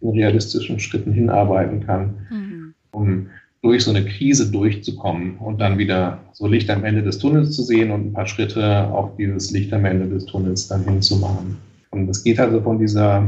in 0.00 0.10
realistischen 0.10 0.78
Schritten 0.80 1.12
hinarbeiten 1.12 1.84
kann, 1.84 2.14
mhm. 2.30 2.74
um 2.92 3.26
durch 3.62 3.84
so 3.84 3.90
eine 3.90 4.04
Krise 4.04 4.50
durchzukommen 4.50 5.38
und 5.38 5.58
dann 5.60 5.78
wieder 5.78 6.18
so 6.32 6.46
Licht 6.46 6.68
am 6.68 6.84
Ende 6.84 7.02
des 7.02 7.18
Tunnels 7.18 7.52
zu 7.52 7.62
sehen 7.62 7.90
und 7.90 8.08
ein 8.08 8.12
paar 8.12 8.26
Schritte 8.26 8.84
auf 8.88 9.16
dieses 9.16 9.50
Licht 9.52 9.72
am 9.72 9.86
Ende 9.86 10.06
des 10.06 10.26
Tunnels 10.26 10.68
dann 10.68 10.84
hinzumachen. 10.84 11.56
Und 11.90 12.10
es 12.10 12.22
geht 12.22 12.38
also 12.38 12.60
von 12.60 12.78
dieser 12.78 13.26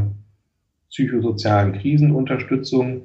psychosozialen 0.91 1.73
Krisenunterstützung, 1.73 3.03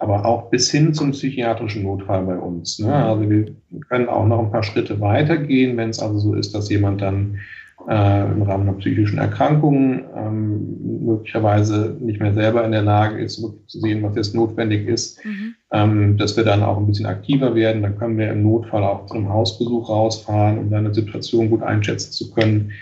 aber 0.00 0.26
auch 0.26 0.50
bis 0.50 0.70
hin 0.70 0.92
zum 0.92 1.12
psychiatrischen 1.12 1.84
Notfall 1.84 2.24
bei 2.24 2.36
uns. 2.36 2.80
Ne? 2.80 2.92
Also 2.92 3.30
wir 3.30 3.54
können 3.88 4.08
auch 4.08 4.26
noch 4.26 4.40
ein 4.40 4.50
paar 4.50 4.64
Schritte 4.64 5.00
weitergehen, 5.00 5.76
wenn 5.76 5.90
es 5.90 6.00
also 6.00 6.18
so 6.18 6.34
ist, 6.34 6.54
dass 6.54 6.68
jemand 6.70 7.00
dann 7.00 7.38
äh, 7.86 8.24
im 8.32 8.42
Rahmen 8.42 8.68
einer 8.68 8.78
psychischen 8.78 9.18
Erkrankung 9.18 10.04
ähm, 10.16 11.04
möglicherweise 11.04 11.96
nicht 12.00 12.20
mehr 12.20 12.34
selber 12.34 12.64
in 12.64 12.72
der 12.72 12.82
Lage 12.82 13.18
ist, 13.18 13.40
wirklich 13.42 13.66
zu 13.66 13.80
sehen, 13.80 14.02
was 14.02 14.16
jetzt 14.16 14.34
notwendig 14.34 14.88
ist, 14.88 15.24
mhm. 15.24 15.54
ähm, 15.72 16.16
dass 16.16 16.36
wir 16.36 16.44
dann 16.44 16.62
auch 16.62 16.76
ein 16.76 16.86
bisschen 16.86 17.06
aktiver 17.06 17.54
werden. 17.54 17.82
Dann 17.82 17.96
können 17.96 18.18
wir 18.18 18.30
im 18.30 18.42
Notfall 18.42 18.82
auch 18.82 19.06
zum 19.06 19.28
Hausbesuch 19.28 19.88
rausfahren, 19.88 20.58
um 20.58 20.72
eine 20.72 20.92
Situation 20.92 21.50
gut 21.50 21.62
einschätzen 21.62 22.12
zu 22.12 22.30
können. 22.32 22.72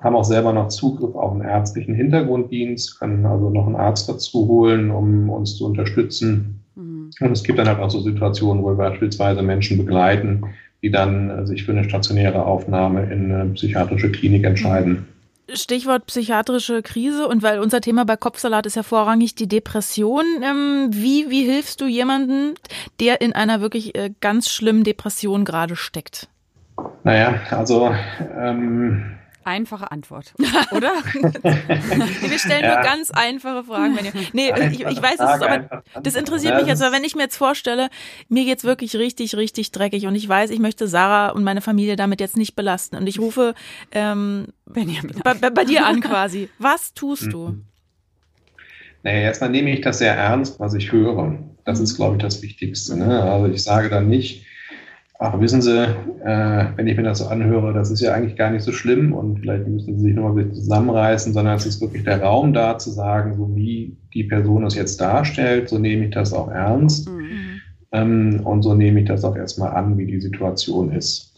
Haben 0.00 0.16
auch 0.16 0.24
selber 0.24 0.52
noch 0.52 0.68
Zugriff 0.68 1.14
auf 1.14 1.32
einen 1.32 1.42
ärztlichen 1.42 1.94
Hintergrunddienst, 1.94 3.00
können 3.00 3.24
also 3.24 3.48
noch 3.48 3.66
einen 3.66 3.76
Arzt 3.76 4.08
dazu 4.08 4.46
holen, 4.46 4.90
um 4.90 5.30
uns 5.30 5.56
zu 5.56 5.64
unterstützen. 5.64 6.60
Mhm. 6.74 7.10
Und 7.20 7.32
es 7.32 7.42
gibt 7.42 7.58
dann 7.58 7.68
halt 7.68 7.80
auch 7.80 7.90
so 7.90 8.00
Situationen, 8.00 8.62
wo 8.62 8.68
wir 8.68 8.74
beispielsweise 8.74 9.42
Menschen 9.42 9.78
begleiten, 9.78 10.42
die 10.84 10.90
dann 10.90 11.46
sich 11.46 11.64
für 11.64 11.72
eine 11.72 11.84
stationäre 11.84 12.44
Aufnahme 12.44 13.04
in 13.10 13.32
eine 13.32 13.46
psychiatrische 13.54 14.12
Klinik 14.12 14.44
entscheiden. 14.44 15.08
Stichwort 15.50 16.04
psychiatrische 16.06 16.82
Krise 16.82 17.26
und 17.26 17.42
weil 17.42 17.58
unser 17.58 17.80
Thema 17.80 18.04
bei 18.04 18.16
Kopfsalat 18.16 18.66
ist 18.66 18.76
ja 18.76 18.82
vorrangig 18.82 19.34
die 19.34 19.48
Depression. 19.48 20.24
Ähm, 20.42 20.90
wie, 20.90 21.30
wie 21.30 21.44
hilfst 21.44 21.80
du 21.80 21.86
jemandem, 21.86 22.52
der 23.00 23.22
in 23.22 23.32
einer 23.32 23.62
wirklich 23.62 23.94
äh, 23.94 24.10
ganz 24.20 24.50
schlimmen 24.50 24.84
Depression 24.84 25.46
gerade 25.46 25.74
steckt? 25.74 26.28
Naja, 27.02 27.40
also 27.50 27.94
ähm, 28.38 29.16
Einfache 29.44 29.90
Antwort, 29.90 30.34
oder? 30.72 30.92
wir 31.02 32.38
stellen 32.38 32.62
ja. 32.62 32.74
nur 32.74 32.82
ganz 32.82 33.10
einfache 33.10 33.64
Fragen. 33.64 33.96
Wenn 33.96 34.06
ihr, 34.06 34.12
nee, 34.32 34.52
ich, 34.70 34.80
ich 34.80 35.02
weiß, 35.02 35.14
es 35.14 35.36
ist, 35.36 35.42
aber 35.42 35.82
das 36.02 36.14
interessiert 36.14 36.56
mich 36.56 36.66
jetzt, 36.66 36.80
weil 36.80 36.92
wenn 36.92 37.04
ich 37.04 37.14
mir 37.14 37.22
jetzt 37.22 37.36
vorstelle, 37.36 37.88
mir 38.28 38.44
geht's 38.44 38.64
wirklich 38.64 38.96
richtig, 38.96 39.36
richtig 39.36 39.70
dreckig 39.72 40.06
und 40.06 40.14
ich 40.14 40.28
weiß, 40.28 40.50
ich 40.50 40.58
möchte 40.58 40.88
Sarah 40.88 41.30
und 41.30 41.44
meine 41.44 41.60
Familie 41.60 41.96
damit 41.96 42.20
jetzt 42.20 42.36
nicht 42.36 42.56
belasten 42.56 42.96
und 42.96 43.06
ich 43.06 43.18
rufe 43.18 43.54
ähm, 43.92 44.48
Benjamin 44.66 45.20
bei, 45.22 45.34
bei, 45.34 45.50
bei 45.50 45.64
dir 45.64 45.86
an 45.86 46.00
quasi. 46.00 46.48
Was 46.58 46.94
tust 46.94 47.32
du? 47.32 47.48
Mhm. 47.48 47.64
Naja, 49.04 49.18
erstmal 49.18 49.50
nehme 49.50 49.70
ich 49.70 49.82
das 49.82 49.98
sehr 49.98 50.16
ernst, 50.16 50.58
was 50.58 50.72
ich 50.72 50.90
höre. 50.90 51.38
Das 51.66 51.78
ist, 51.78 51.96
glaube 51.96 52.16
ich, 52.16 52.22
das 52.22 52.40
Wichtigste. 52.40 52.96
Ne? 52.96 53.22
Also 53.22 53.52
ich 53.52 53.62
sage 53.62 53.90
dann 53.90 54.08
nicht, 54.08 54.46
ach, 55.24 55.40
wissen 55.40 55.62
Sie, 55.62 55.84
äh, 56.24 56.66
wenn 56.76 56.86
ich 56.86 56.96
mir 56.96 57.02
das 57.02 57.18
so 57.18 57.26
anhöre, 57.26 57.72
das 57.72 57.90
ist 57.90 58.00
ja 58.00 58.12
eigentlich 58.12 58.36
gar 58.36 58.50
nicht 58.50 58.62
so 58.62 58.72
schlimm 58.72 59.14
und 59.14 59.40
vielleicht 59.40 59.66
müssen 59.66 59.98
Sie 59.98 60.06
sich 60.06 60.14
nochmal 60.14 60.52
zusammenreißen, 60.52 61.32
sondern 61.32 61.56
es 61.56 61.66
ist 61.66 61.80
wirklich 61.80 62.04
der 62.04 62.22
Raum 62.22 62.52
da 62.52 62.78
zu 62.78 62.90
sagen, 62.90 63.34
so 63.34 63.50
wie 63.56 63.96
die 64.12 64.24
Person 64.24 64.64
es 64.64 64.74
jetzt 64.74 65.00
darstellt, 65.00 65.68
so 65.70 65.78
nehme 65.78 66.04
ich 66.04 66.10
das 66.10 66.34
auch 66.34 66.50
ernst 66.50 67.08
mhm. 67.08 67.60
ähm, 67.92 68.40
und 68.44 68.62
so 68.62 68.74
nehme 68.74 69.00
ich 69.00 69.06
das 69.06 69.24
auch 69.24 69.34
erstmal 69.34 69.72
an, 69.72 69.96
wie 69.96 70.06
die 70.06 70.20
Situation 70.20 70.92
ist. 70.92 71.32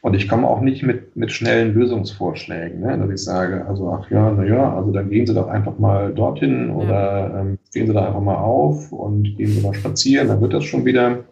Und 0.00 0.14
ich 0.14 0.28
komme 0.28 0.46
auch 0.46 0.60
nicht 0.60 0.84
mit, 0.84 1.16
mit 1.16 1.32
schnellen 1.32 1.74
Lösungsvorschlägen, 1.74 2.80
ne? 2.80 2.98
dass 2.98 3.10
ich 3.10 3.24
sage, 3.24 3.66
also 3.66 3.90
ach 3.90 4.10
ja, 4.10 4.30
naja, 4.30 4.74
also 4.74 4.92
dann 4.92 5.10
gehen 5.10 5.26
Sie 5.26 5.34
doch 5.34 5.48
einfach 5.48 5.78
mal 5.78 6.12
dorthin 6.12 6.70
oder 6.70 7.40
ähm, 7.40 7.58
stehen 7.68 7.88
Sie 7.88 7.92
da 7.92 8.06
einfach 8.06 8.20
mal 8.20 8.36
auf 8.36 8.92
und 8.92 9.36
gehen 9.36 9.50
Sie 9.50 9.60
mal 9.60 9.74
spazieren, 9.74 10.28
dann 10.28 10.40
wird 10.40 10.54
das 10.54 10.64
schon 10.64 10.84
wieder. 10.84 11.24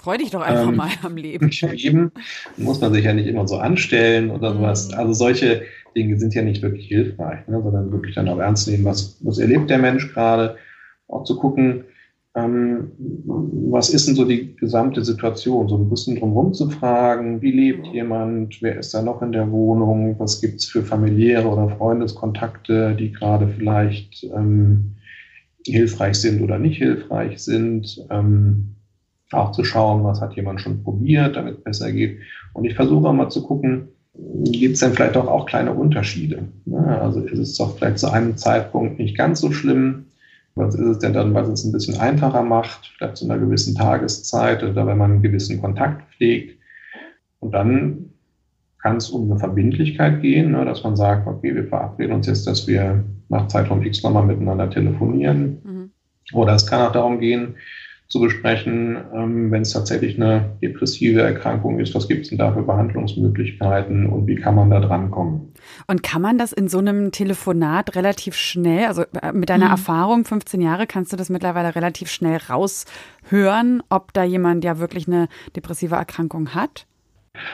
Freu 0.00 0.16
dich 0.16 0.30
doch 0.30 0.40
einfach 0.40 0.68
ähm, 0.68 0.76
mal 0.76 0.88
am 1.02 1.16
Leben. 1.16 1.50
Leben 1.50 2.12
muss 2.56 2.80
man 2.80 2.94
sich 2.94 3.04
ja 3.04 3.12
nicht 3.12 3.26
immer 3.26 3.46
so 3.46 3.58
anstellen 3.58 4.30
oder 4.30 4.54
sowas. 4.54 4.88
Mhm. 4.88 4.98
Also 4.98 5.12
solche 5.12 5.62
Dinge 5.94 6.18
sind 6.18 6.34
ja 6.34 6.40
nicht 6.40 6.62
wirklich 6.62 6.86
hilfreich, 6.86 7.46
ne? 7.48 7.60
sondern 7.62 7.92
wirklich 7.92 8.14
dann 8.14 8.28
auch 8.30 8.38
ernst 8.38 8.66
nehmen, 8.66 8.86
was, 8.86 9.18
was 9.22 9.38
erlebt 9.38 9.68
der 9.68 9.76
Mensch 9.76 10.10
gerade. 10.14 10.56
Auch 11.06 11.24
zu 11.24 11.36
gucken, 11.36 11.84
ähm, 12.34 12.92
was 12.96 13.90
ist 13.90 14.08
denn 14.08 14.14
so 14.14 14.24
die 14.24 14.56
gesamte 14.56 15.04
Situation, 15.04 15.68
so 15.68 15.76
ein 15.76 15.90
bisschen 15.90 16.16
drumherum 16.16 16.54
zu 16.54 16.70
fragen, 16.70 17.42
wie 17.42 17.52
lebt 17.52 17.88
mhm. 17.88 17.92
jemand, 17.92 18.62
wer 18.62 18.78
ist 18.78 18.94
da 18.94 19.02
noch 19.02 19.20
in 19.20 19.32
der 19.32 19.50
Wohnung, 19.50 20.18
was 20.18 20.40
gibt 20.40 20.60
es 20.60 20.64
für 20.64 20.82
familiäre 20.82 21.46
oder 21.46 21.76
Freundeskontakte, 21.76 22.96
die 22.98 23.12
gerade 23.12 23.48
vielleicht 23.48 24.24
ähm, 24.34 24.94
hilfreich 25.66 26.14
sind 26.14 26.40
oder 26.40 26.58
nicht 26.58 26.78
hilfreich 26.78 27.38
sind. 27.40 28.06
Ähm, 28.08 28.76
auch 29.32 29.52
zu 29.52 29.64
schauen, 29.64 30.04
was 30.04 30.20
hat 30.20 30.34
jemand 30.34 30.60
schon 30.60 30.82
probiert, 30.82 31.36
damit 31.36 31.58
es 31.58 31.64
besser 31.64 31.92
geht. 31.92 32.18
Und 32.52 32.64
ich 32.64 32.74
versuche 32.74 33.08
auch 33.08 33.12
mal 33.12 33.28
zu 33.28 33.42
gucken, 33.42 33.88
gibt 34.44 34.74
es 34.74 34.80
denn 34.80 34.92
vielleicht 34.92 35.16
auch, 35.16 35.28
auch 35.28 35.46
kleine 35.46 35.72
Unterschiede? 35.72 36.48
Ne? 36.64 37.00
Also 37.00 37.20
ist 37.20 37.38
es 37.38 37.56
doch 37.56 37.76
vielleicht 37.76 37.98
zu 37.98 38.10
einem 38.10 38.36
Zeitpunkt 38.36 38.98
nicht 38.98 39.16
ganz 39.16 39.40
so 39.40 39.52
schlimm. 39.52 40.06
Was 40.56 40.74
ist 40.74 40.86
es 40.86 40.98
denn 40.98 41.12
dann, 41.12 41.32
was 41.32 41.48
es 41.48 41.64
ein 41.64 41.72
bisschen 41.72 41.98
einfacher 41.98 42.42
macht, 42.42 42.92
vielleicht 42.96 43.18
zu 43.18 43.24
einer 43.24 43.38
gewissen 43.38 43.74
Tageszeit 43.76 44.62
oder 44.64 44.86
wenn 44.86 44.98
man 44.98 45.12
einen 45.12 45.22
gewissen 45.22 45.60
Kontakt 45.60 46.12
pflegt? 46.14 46.58
Und 47.38 47.52
dann 47.52 48.10
kann 48.82 48.96
es 48.96 49.10
um 49.10 49.30
eine 49.30 49.38
Verbindlichkeit 49.38 50.22
gehen, 50.22 50.52
ne, 50.52 50.64
dass 50.64 50.82
man 50.82 50.96
sagt, 50.96 51.26
okay, 51.26 51.54
wir 51.54 51.64
verabreden 51.64 52.16
uns 52.16 52.26
jetzt, 52.26 52.46
dass 52.46 52.66
wir 52.66 53.04
nach 53.28 53.46
Zeitraum 53.48 53.82
X 53.82 54.02
nochmal 54.02 54.26
miteinander 54.26 54.68
telefonieren. 54.70 55.58
Mhm. 55.62 55.90
Oder 56.32 56.54
es 56.54 56.66
kann 56.66 56.80
auch 56.80 56.92
darum 56.92 57.20
gehen, 57.20 57.56
zu 58.10 58.18
besprechen, 58.18 58.98
ähm, 59.14 59.52
wenn 59.52 59.62
es 59.62 59.72
tatsächlich 59.72 60.16
eine 60.16 60.56
depressive 60.60 61.22
Erkrankung 61.22 61.78
ist. 61.78 61.94
Was 61.94 62.08
gibt 62.08 62.22
es 62.22 62.28
denn 62.30 62.38
da 62.38 62.52
für 62.52 62.62
Behandlungsmöglichkeiten 62.62 64.06
und 64.06 64.26
wie 64.26 64.34
kann 64.34 64.56
man 64.56 64.68
da 64.68 64.80
drankommen? 64.80 65.52
Und 65.86 66.02
kann 66.02 66.20
man 66.20 66.36
das 66.36 66.52
in 66.52 66.66
so 66.66 66.78
einem 66.78 67.12
Telefonat 67.12 67.94
relativ 67.94 68.34
schnell, 68.34 68.86
also 68.86 69.04
äh, 69.22 69.32
mit 69.32 69.48
deiner 69.48 69.66
mhm. 69.66 69.70
Erfahrung, 69.70 70.24
15 70.24 70.60
Jahre, 70.60 70.88
kannst 70.88 71.12
du 71.12 71.16
das 71.16 71.30
mittlerweile 71.30 71.76
relativ 71.76 72.10
schnell 72.10 72.38
raushören, 72.38 73.80
ob 73.88 74.12
da 74.12 74.24
jemand 74.24 74.64
ja 74.64 74.80
wirklich 74.80 75.06
eine 75.06 75.28
depressive 75.54 75.94
Erkrankung 75.94 76.52
hat? 76.52 76.86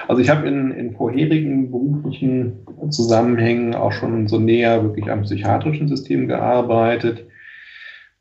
Also 0.08 0.22
ich 0.22 0.30
habe 0.30 0.48
in, 0.48 0.70
in 0.70 0.96
vorherigen 0.96 1.70
beruflichen 1.70 2.54
Zusammenhängen 2.88 3.74
auch 3.74 3.92
schon 3.92 4.26
so 4.26 4.40
näher 4.40 4.82
wirklich 4.82 5.10
am 5.10 5.20
psychiatrischen 5.20 5.86
System 5.86 6.28
gearbeitet 6.28 7.26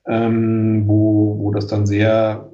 ähm, 0.08 0.84
wo, 0.88 1.38
wo 1.40 1.52
das 1.52 1.68
dann 1.68 1.86
sehr 1.86 2.50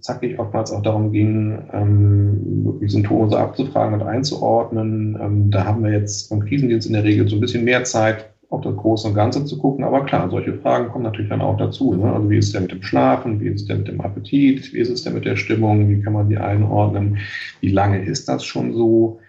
zackig 0.00 0.38
oftmals 0.38 0.70
auch 0.72 0.82
darum 0.82 1.12
ging, 1.12 1.58
ähm, 1.72 2.64
wirklich 2.64 2.92
Symptome 2.92 3.30
so 3.30 3.36
abzufragen 3.36 4.00
und 4.00 4.06
einzuordnen. 4.06 5.18
Ähm, 5.20 5.50
da 5.50 5.64
haben 5.64 5.82
wir 5.82 5.92
jetzt 5.92 6.30
beim 6.30 6.44
Krisendienst 6.44 6.86
in 6.86 6.94
der 6.94 7.04
Regel 7.04 7.28
so 7.28 7.36
ein 7.36 7.40
bisschen 7.40 7.64
mehr 7.64 7.84
Zeit, 7.84 8.30
auf 8.50 8.62
das 8.62 8.76
Große 8.76 9.08
und 9.08 9.14
Ganze 9.14 9.44
zu 9.44 9.58
gucken. 9.58 9.84
Aber 9.84 10.04
klar, 10.06 10.30
solche 10.30 10.54
Fragen 10.54 10.88
kommen 10.88 11.04
natürlich 11.04 11.28
dann 11.28 11.42
auch 11.42 11.58
dazu. 11.58 11.94
Ne? 11.94 12.12
Also 12.12 12.30
wie 12.30 12.38
ist 12.38 12.46
es 12.46 12.52
denn 12.52 12.62
mit 12.62 12.72
dem 12.72 12.82
Schlafen? 12.82 13.40
Wie 13.40 13.48
ist 13.48 13.62
es 13.62 13.66
denn 13.66 13.78
mit 13.78 13.88
dem 13.88 14.00
Appetit? 14.00 14.72
Wie 14.72 14.78
ist 14.78 14.88
es 14.88 15.04
denn 15.04 15.14
mit 15.14 15.26
der 15.26 15.36
Stimmung? 15.36 15.88
Wie 15.90 16.00
kann 16.00 16.14
man 16.14 16.30
die 16.30 16.38
einordnen? 16.38 17.18
Wie 17.60 17.70
lange 17.70 18.02
ist 18.02 18.28
das 18.28 18.44
schon 18.44 18.72
so? 18.72 19.20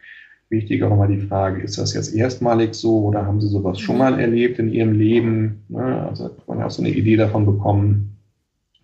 Wichtig 0.49 0.83
auch 0.83 0.91
immer 0.91 1.07
die 1.07 1.21
Frage, 1.21 1.61
ist 1.61 1.77
das 1.77 1.93
jetzt 1.93 2.13
erstmalig 2.15 2.73
so 2.73 3.05
oder 3.05 3.25
haben 3.25 3.39
Sie 3.39 3.47
sowas 3.47 3.79
schon 3.79 3.95
mhm. 3.95 3.99
mal 3.99 4.19
erlebt 4.19 4.59
in 4.59 4.71
Ihrem 4.71 4.93
Leben? 4.93 5.63
Ne? 5.69 6.07
Also 6.09 6.25
hat 6.25 6.47
man 6.47 6.63
auch 6.63 6.71
so 6.71 6.81
eine 6.81 6.91
Idee 6.91 7.17
davon 7.17 7.45
bekommen, 7.45 8.17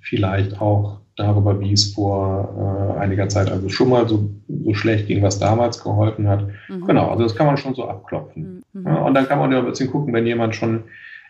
vielleicht 0.02 0.62
auch 0.62 1.00
darüber, 1.16 1.60
wie 1.60 1.72
es 1.72 1.94
vor 1.94 2.96
äh, 2.98 3.00
einiger 3.00 3.30
Zeit 3.30 3.50
also 3.50 3.70
schon 3.70 3.90
mal 3.90 4.08
so, 4.08 4.30
so 4.48 4.74
schlecht 4.74 5.08
ging, 5.08 5.24
was 5.24 5.40
damals 5.40 5.82
geholfen 5.82 6.28
hat. 6.28 6.48
Mhm. 6.70 6.86
Genau, 6.86 7.10
also 7.10 7.24
das 7.24 7.36
kann 7.36 7.48
man 7.48 7.58
schon 7.58 7.74
so 7.74 7.88
abklopfen. 7.88 8.64
Mhm. 8.74 8.86
Ja, 8.86 9.02
und 9.02 9.14
dann 9.14 9.28
kann 9.28 9.40
man 9.40 9.52
ja 9.52 9.60
ein 9.60 9.66
bisschen 9.66 9.90
gucken, 9.90 10.14
wenn 10.14 10.28
jemand 10.28 10.56
schon 10.56 10.84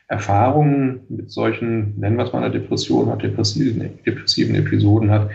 Erfahrungen 0.08 1.02
mit 1.10 1.32
solchen, 1.32 2.00
nennen 2.00 2.18
wir 2.18 2.26
es 2.26 2.34
mal 2.34 2.44
eine 2.44 2.52
Depression 2.52 3.10
hat, 3.10 3.24
depressiven, 3.24 3.90
depressiven 4.06 4.56
Episoden 4.56 5.10
hat, 5.12 5.30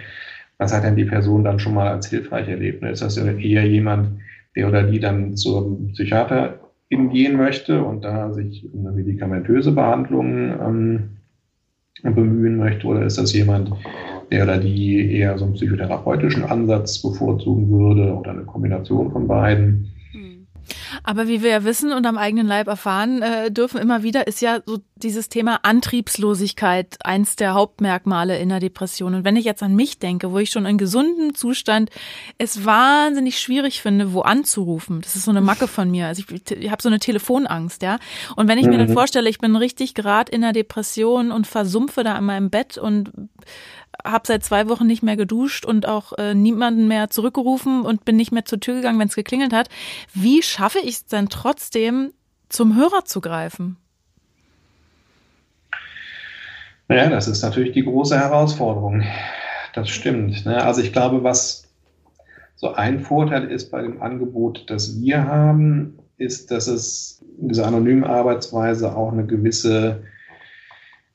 was 0.58 0.74
hat 0.74 0.84
denn 0.84 0.96
die 0.96 1.04
Person 1.04 1.42
dann 1.42 1.58
schon 1.58 1.74
mal 1.74 1.88
als 1.88 2.08
hilfreich 2.08 2.48
erlebt? 2.48 2.82
Ist 2.82 3.02
das 3.02 3.16
ja 3.16 3.24
eher 3.24 3.66
jemand, 3.66 4.20
der 4.56 4.68
oder 4.68 4.82
die 4.82 5.00
dann 5.00 5.36
zum 5.36 5.88
Psychiater 5.92 6.60
gehen 6.88 7.36
möchte 7.36 7.82
und 7.82 8.02
da 8.02 8.32
sich 8.32 8.68
um 8.72 8.86
eine 8.86 8.96
medikamentöse 8.96 9.72
Behandlung 9.72 10.50
ähm, 10.60 11.10
bemühen 12.02 12.56
möchte? 12.56 12.86
Oder 12.86 13.04
ist 13.04 13.18
das 13.18 13.32
jemand, 13.32 13.72
der 14.30 14.44
oder 14.44 14.58
die 14.58 15.12
eher 15.12 15.38
so 15.38 15.44
einen 15.44 15.54
psychotherapeutischen 15.54 16.44
Ansatz 16.44 17.00
bevorzugen 17.00 17.70
würde 17.70 18.14
oder 18.14 18.32
eine 18.32 18.44
Kombination 18.44 19.12
von 19.12 19.28
beiden? 19.28 19.92
Aber 21.02 21.28
wie 21.28 21.42
wir 21.42 21.50
ja 21.50 21.64
wissen 21.64 21.92
und 21.92 22.06
am 22.06 22.18
eigenen 22.18 22.46
Leib 22.46 22.66
erfahren 22.66 23.22
äh, 23.22 23.50
dürfen 23.50 23.80
immer 23.80 24.02
wieder, 24.02 24.26
ist 24.26 24.40
ja 24.40 24.60
so 24.64 24.78
dieses 24.96 25.28
Thema 25.28 25.60
Antriebslosigkeit 25.62 26.98
eins 27.04 27.36
der 27.36 27.54
Hauptmerkmale 27.54 28.38
in 28.38 28.50
der 28.50 28.60
Depression. 28.60 29.14
Und 29.14 29.24
wenn 29.24 29.36
ich 29.36 29.44
jetzt 29.44 29.62
an 29.62 29.74
mich 29.74 29.98
denke, 29.98 30.30
wo 30.32 30.38
ich 30.38 30.50
schon 30.50 30.66
in 30.66 30.78
gesundem 30.78 31.34
Zustand 31.34 31.90
es 32.38 32.64
wahnsinnig 32.64 33.38
schwierig 33.38 33.80
finde, 33.80 34.12
wo 34.12 34.20
anzurufen, 34.20 35.00
das 35.00 35.16
ist 35.16 35.24
so 35.24 35.30
eine 35.30 35.40
Macke 35.40 35.68
von 35.68 35.90
mir. 35.90 36.06
Also 36.06 36.22
ich, 36.28 36.50
ich 36.50 36.70
habe 36.70 36.82
so 36.82 36.88
eine 36.88 36.98
Telefonangst, 36.98 37.82
ja. 37.82 37.98
Und 38.36 38.48
wenn 38.48 38.58
ich 38.58 38.66
mir 38.66 38.78
dann 38.78 38.88
mhm. 38.88 38.94
vorstelle, 38.94 39.30
ich 39.30 39.38
bin 39.38 39.56
richtig 39.56 39.94
gerade 39.94 40.30
in 40.30 40.42
der 40.42 40.52
Depression 40.52 41.32
und 41.32 41.46
versumpfe 41.46 42.04
da 42.04 42.18
in 42.18 42.24
meinem 42.24 42.50
Bett 42.50 42.78
und 42.78 43.10
habe 44.04 44.26
seit 44.26 44.44
zwei 44.44 44.68
Wochen 44.68 44.86
nicht 44.86 45.02
mehr 45.02 45.16
geduscht 45.16 45.64
und 45.64 45.86
auch 45.86 46.12
äh, 46.18 46.34
niemanden 46.34 46.88
mehr 46.88 47.10
zurückgerufen 47.10 47.82
und 47.82 48.04
bin 48.04 48.16
nicht 48.16 48.32
mehr 48.32 48.44
zur 48.44 48.60
Tür 48.60 48.76
gegangen, 48.76 48.98
wenn 48.98 49.08
es 49.08 49.16
geklingelt 49.16 49.52
hat. 49.52 49.68
Wie 50.14 50.42
schaffe 50.42 50.78
ich 50.78 50.94
es 50.94 51.06
denn 51.06 51.28
trotzdem, 51.28 52.12
zum 52.48 52.76
Hörer 52.76 53.04
zu 53.04 53.20
greifen? 53.20 53.76
Ja, 56.88 57.08
das 57.08 57.28
ist 57.28 57.42
natürlich 57.42 57.72
die 57.72 57.84
große 57.84 58.18
Herausforderung. 58.18 59.04
Das 59.74 59.88
stimmt. 59.88 60.44
Ne? 60.44 60.62
Also 60.62 60.80
ich 60.80 60.92
glaube, 60.92 61.22
was 61.22 61.68
so 62.56 62.74
ein 62.74 63.00
Vorteil 63.00 63.44
ist 63.44 63.70
bei 63.70 63.80
dem 63.80 64.02
Angebot, 64.02 64.68
das 64.68 65.00
wir 65.00 65.24
haben, 65.24 65.98
ist, 66.18 66.50
dass 66.50 66.66
es 66.66 67.24
in 67.40 67.48
dieser 67.48 67.66
anonymen 67.66 68.04
Arbeitsweise 68.04 68.96
auch 68.96 69.12
eine 69.12 69.24
gewisse 69.24 70.02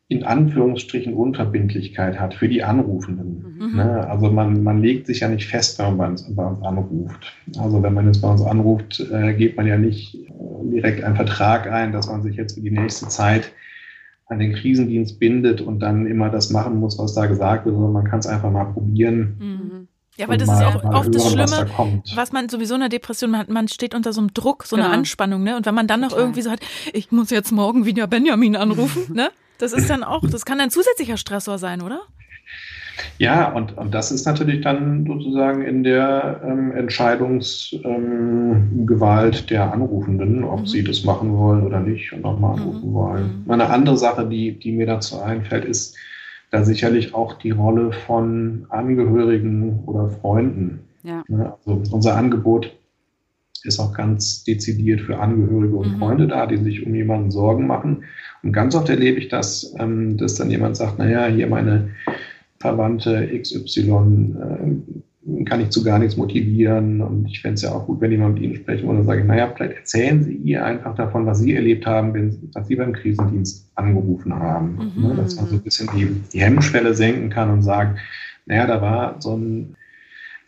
in 0.08 0.24
Anführungsstrichen 0.24 1.16
Unverbindlichkeit 1.16 2.20
hat 2.20 2.36
für 2.36 2.48
die 2.48 2.64
Anrufenden. 2.64 3.58
Mhm. 3.58 3.76
Ne? 3.76 4.08
Also 4.08 4.30
man, 4.30 4.62
man 4.62 4.82
legt 4.82 5.08
sich 5.08 5.22
ja 5.22 5.30
nicht 5.30 5.48
fest, 5.48 5.80
wenn 5.80 5.86
man 5.88 5.98
bei 5.98 6.08
uns, 6.08 6.36
bei 6.36 6.46
uns 6.46 6.62
anruft. 6.62 7.34
Also 7.58 7.82
wenn 7.82 7.94
man 7.94 8.06
jetzt 8.06 8.22
bei 8.22 8.30
uns 8.30 8.42
anruft, 8.44 9.00
äh, 9.12 9.34
geht 9.34 9.58
man 9.58 9.66
ja 9.66 9.78
nicht 9.78 10.16
äh, 10.16 10.30
direkt 10.72 11.04
einen 11.04 11.16
Vertrag 11.16 11.72
ein, 11.72 11.92
dass 11.92 12.08
man 12.08 12.22
sich 12.22 12.36
jetzt 12.36 12.54
für 12.54 12.62
die 12.62 12.70
nächste 12.70 13.08
Zeit 13.08 13.52
an 14.28 14.40
den 14.40 14.54
Krisendienst 14.54 15.20
bindet 15.20 15.62
und 15.62 15.80
dann 15.80 16.06
immer 16.06 16.30
das 16.30 16.52
machen 16.52 16.80
muss, 16.80 17.00
was 17.00 17.16
da 17.16 17.26
gesagt 17.26 17.66
wird, 17.66 17.76
sondern 17.76 17.94
man 17.94 18.06
kann 18.06 18.20
es 18.20 18.28
einfach 18.28 18.52
mal 18.52 18.66
probieren. 18.66 19.38
Mhm. 19.40 19.88
Ja, 20.18 20.28
weil 20.30 20.38
das 20.38 20.48
mal, 20.48 20.70
ist 20.70 20.76
auch 20.76 20.94
oft 20.94 21.14
das 21.14 21.32
Schlimme, 21.32 21.70
was, 21.78 22.16
was, 22.16 22.32
man 22.32 22.48
sowieso 22.48 22.76
in 22.76 22.80
der 22.80 22.90
Depression 22.90 23.38
hat. 23.38 23.50
Man 23.50 23.68
steht 23.68 23.94
unter 23.94 24.14
so 24.14 24.22
einem 24.22 24.34
Druck, 24.34 24.64
so 24.64 24.76
genau. 24.76 24.88
einer 24.88 24.98
Anspannung, 24.98 25.44
ne? 25.44 25.58
Und 25.58 25.66
wenn 25.66 25.76
man 25.76 25.88
dann 25.88 26.00
noch 26.00 26.10
Total. 26.10 26.24
irgendwie 26.24 26.42
so 26.42 26.52
hat, 26.52 26.60
ich 26.94 27.12
muss 27.12 27.32
jetzt 27.32 27.52
morgen 27.52 27.86
wieder 27.86 28.08
Benjamin 28.08 28.56
anrufen, 28.56 29.14
ne? 29.14 29.30
Das 29.58 29.74
ist 29.74 29.90
dann 29.90 30.04
auch, 30.04 30.22
das 30.30 30.46
kann 30.46 30.60
ein 30.60 30.70
zusätzlicher 30.70 31.18
Stressor 31.18 31.58
sein, 31.58 31.82
oder? 31.82 32.02
Ja, 33.18 33.52
und, 33.52 33.78
und 33.78 33.94
das 33.94 34.12
ist 34.12 34.26
natürlich 34.26 34.62
dann 34.62 35.06
sozusagen 35.06 35.64
in 35.64 35.84
der 35.84 36.42
ähm, 36.46 36.72
Entscheidungsgewalt 36.72 39.42
ähm, 39.42 39.48
der 39.48 39.74
Anrufenden, 39.74 40.44
ob 40.44 40.62
mhm. 40.62 40.66
sie 40.66 40.84
das 40.84 41.04
machen 41.04 41.38
wollen 41.38 41.64
oder 41.64 41.80
nicht 41.80 42.14
und 42.14 42.22
nochmal 42.22 42.56
mhm. 42.56 42.62
anrufen 42.62 42.90
mhm. 42.90 42.94
wollen. 42.94 43.46
Eine 43.48 43.70
andere 43.70 43.98
Sache, 43.98 44.28
die, 44.28 44.60
die 44.60 44.72
mir 44.72 44.86
dazu 44.86 45.20
einfällt, 45.20 45.66
ist 45.66 45.98
da 46.52 46.64
sicherlich 46.64 47.14
auch 47.14 47.34
die 47.34 47.52
Rolle 47.52 47.92
von 47.92 48.66
Angehörigen 48.70 49.84
oder 49.86 50.10
Freunden. 50.10 50.80
Ja. 51.04 51.24
Also 51.30 51.82
unser 51.92 52.16
Angebot 52.16 52.74
ist 53.64 53.80
auch 53.80 53.94
ganz 53.94 54.44
dezidiert 54.44 55.02
für 55.02 55.20
Angehörige 55.20 55.76
und 55.76 55.94
mhm. 55.94 56.00
Freunde 56.00 56.28
da, 56.28 56.46
die 56.46 56.58
sich 56.58 56.86
um 56.86 56.94
jemanden 56.94 57.32
Sorgen 57.32 57.68
machen. 57.68 58.04
Und 58.46 58.54
ganz 58.54 58.76
oft 58.76 58.88
erlebe 58.90 59.18
ich 59.18 59.28
das, 59.28 59.74
ähm, 59.80 60.18
dass 60.18 60.36
dann 60.36 60.52
jemand 60.52 60.78
sagt, 60.78 61.00
naja, 61.00 61.26
hier 61.26 61.48
meine 61.48 61.90
Verwandte 62.60 63.28
XY 63.42 63.80
äh, 63.82 65.46
kann 65.46 65.62
ich 65.62 65.72
zu 65.72 65.84
gar 65.84 65.98
nichts 65.98 66.16
motivieren 66.16 67.02
und 67.02 67.26
ich 67.26 67.42
fände 67.42 67.56
es 67.56 67.64
ja 67.64 67.72
auch 67.72 67.88
gut, 67.88 68.00
wenn 68.00 68.12
jemand 68.12 68.36
mit 68.36 68.44
Ihnen 68.44 68.56
sprechen 68.56 68.86
würde. 68.86 69.00
Dann 69.00 69.08
sage 69.08 69.22
ich, 69.22 69.28
naja, 69.28 69.52
vielleicht 69.56 69.78
erzählen 69.78 70.24
Sie 70.24 70.36
ihr 70.36 70.64
einfach 70.64 70.94
davon, 70.94 71.26
was 71.26 71.40
Sie 71.40 71.56
erlebt 71.56 71.88
haben, 71.88 72.14
wenn, 72.14 72.52
als 72.54 72.68
Sie 72.68 72.76
beim 72.76 72.94
Krisendienst 72.94 73.68
angerufen 73.74 74.36
haben. 74.36 74.92
Mhm. 74.96 75.02
Ne, 75.02 75.16
dass 75.16 75.36
man 75.36 75.48
so 75.48 75.56
ein 75.56 75.62
bisschen 75.64 75.90
die, 75.96 76.08
die 76.32 76.42
Hemmschwelle 76.42 76.94
senken 76.94 77.32
kann 77.32 77.50
und 77.50 77.64
sagt, 77.64 77.98
naja, 78.46 78.68
da 78.68 78.80
war 78.80 79.16
so 79.20 79.36
ein 79.36 79.76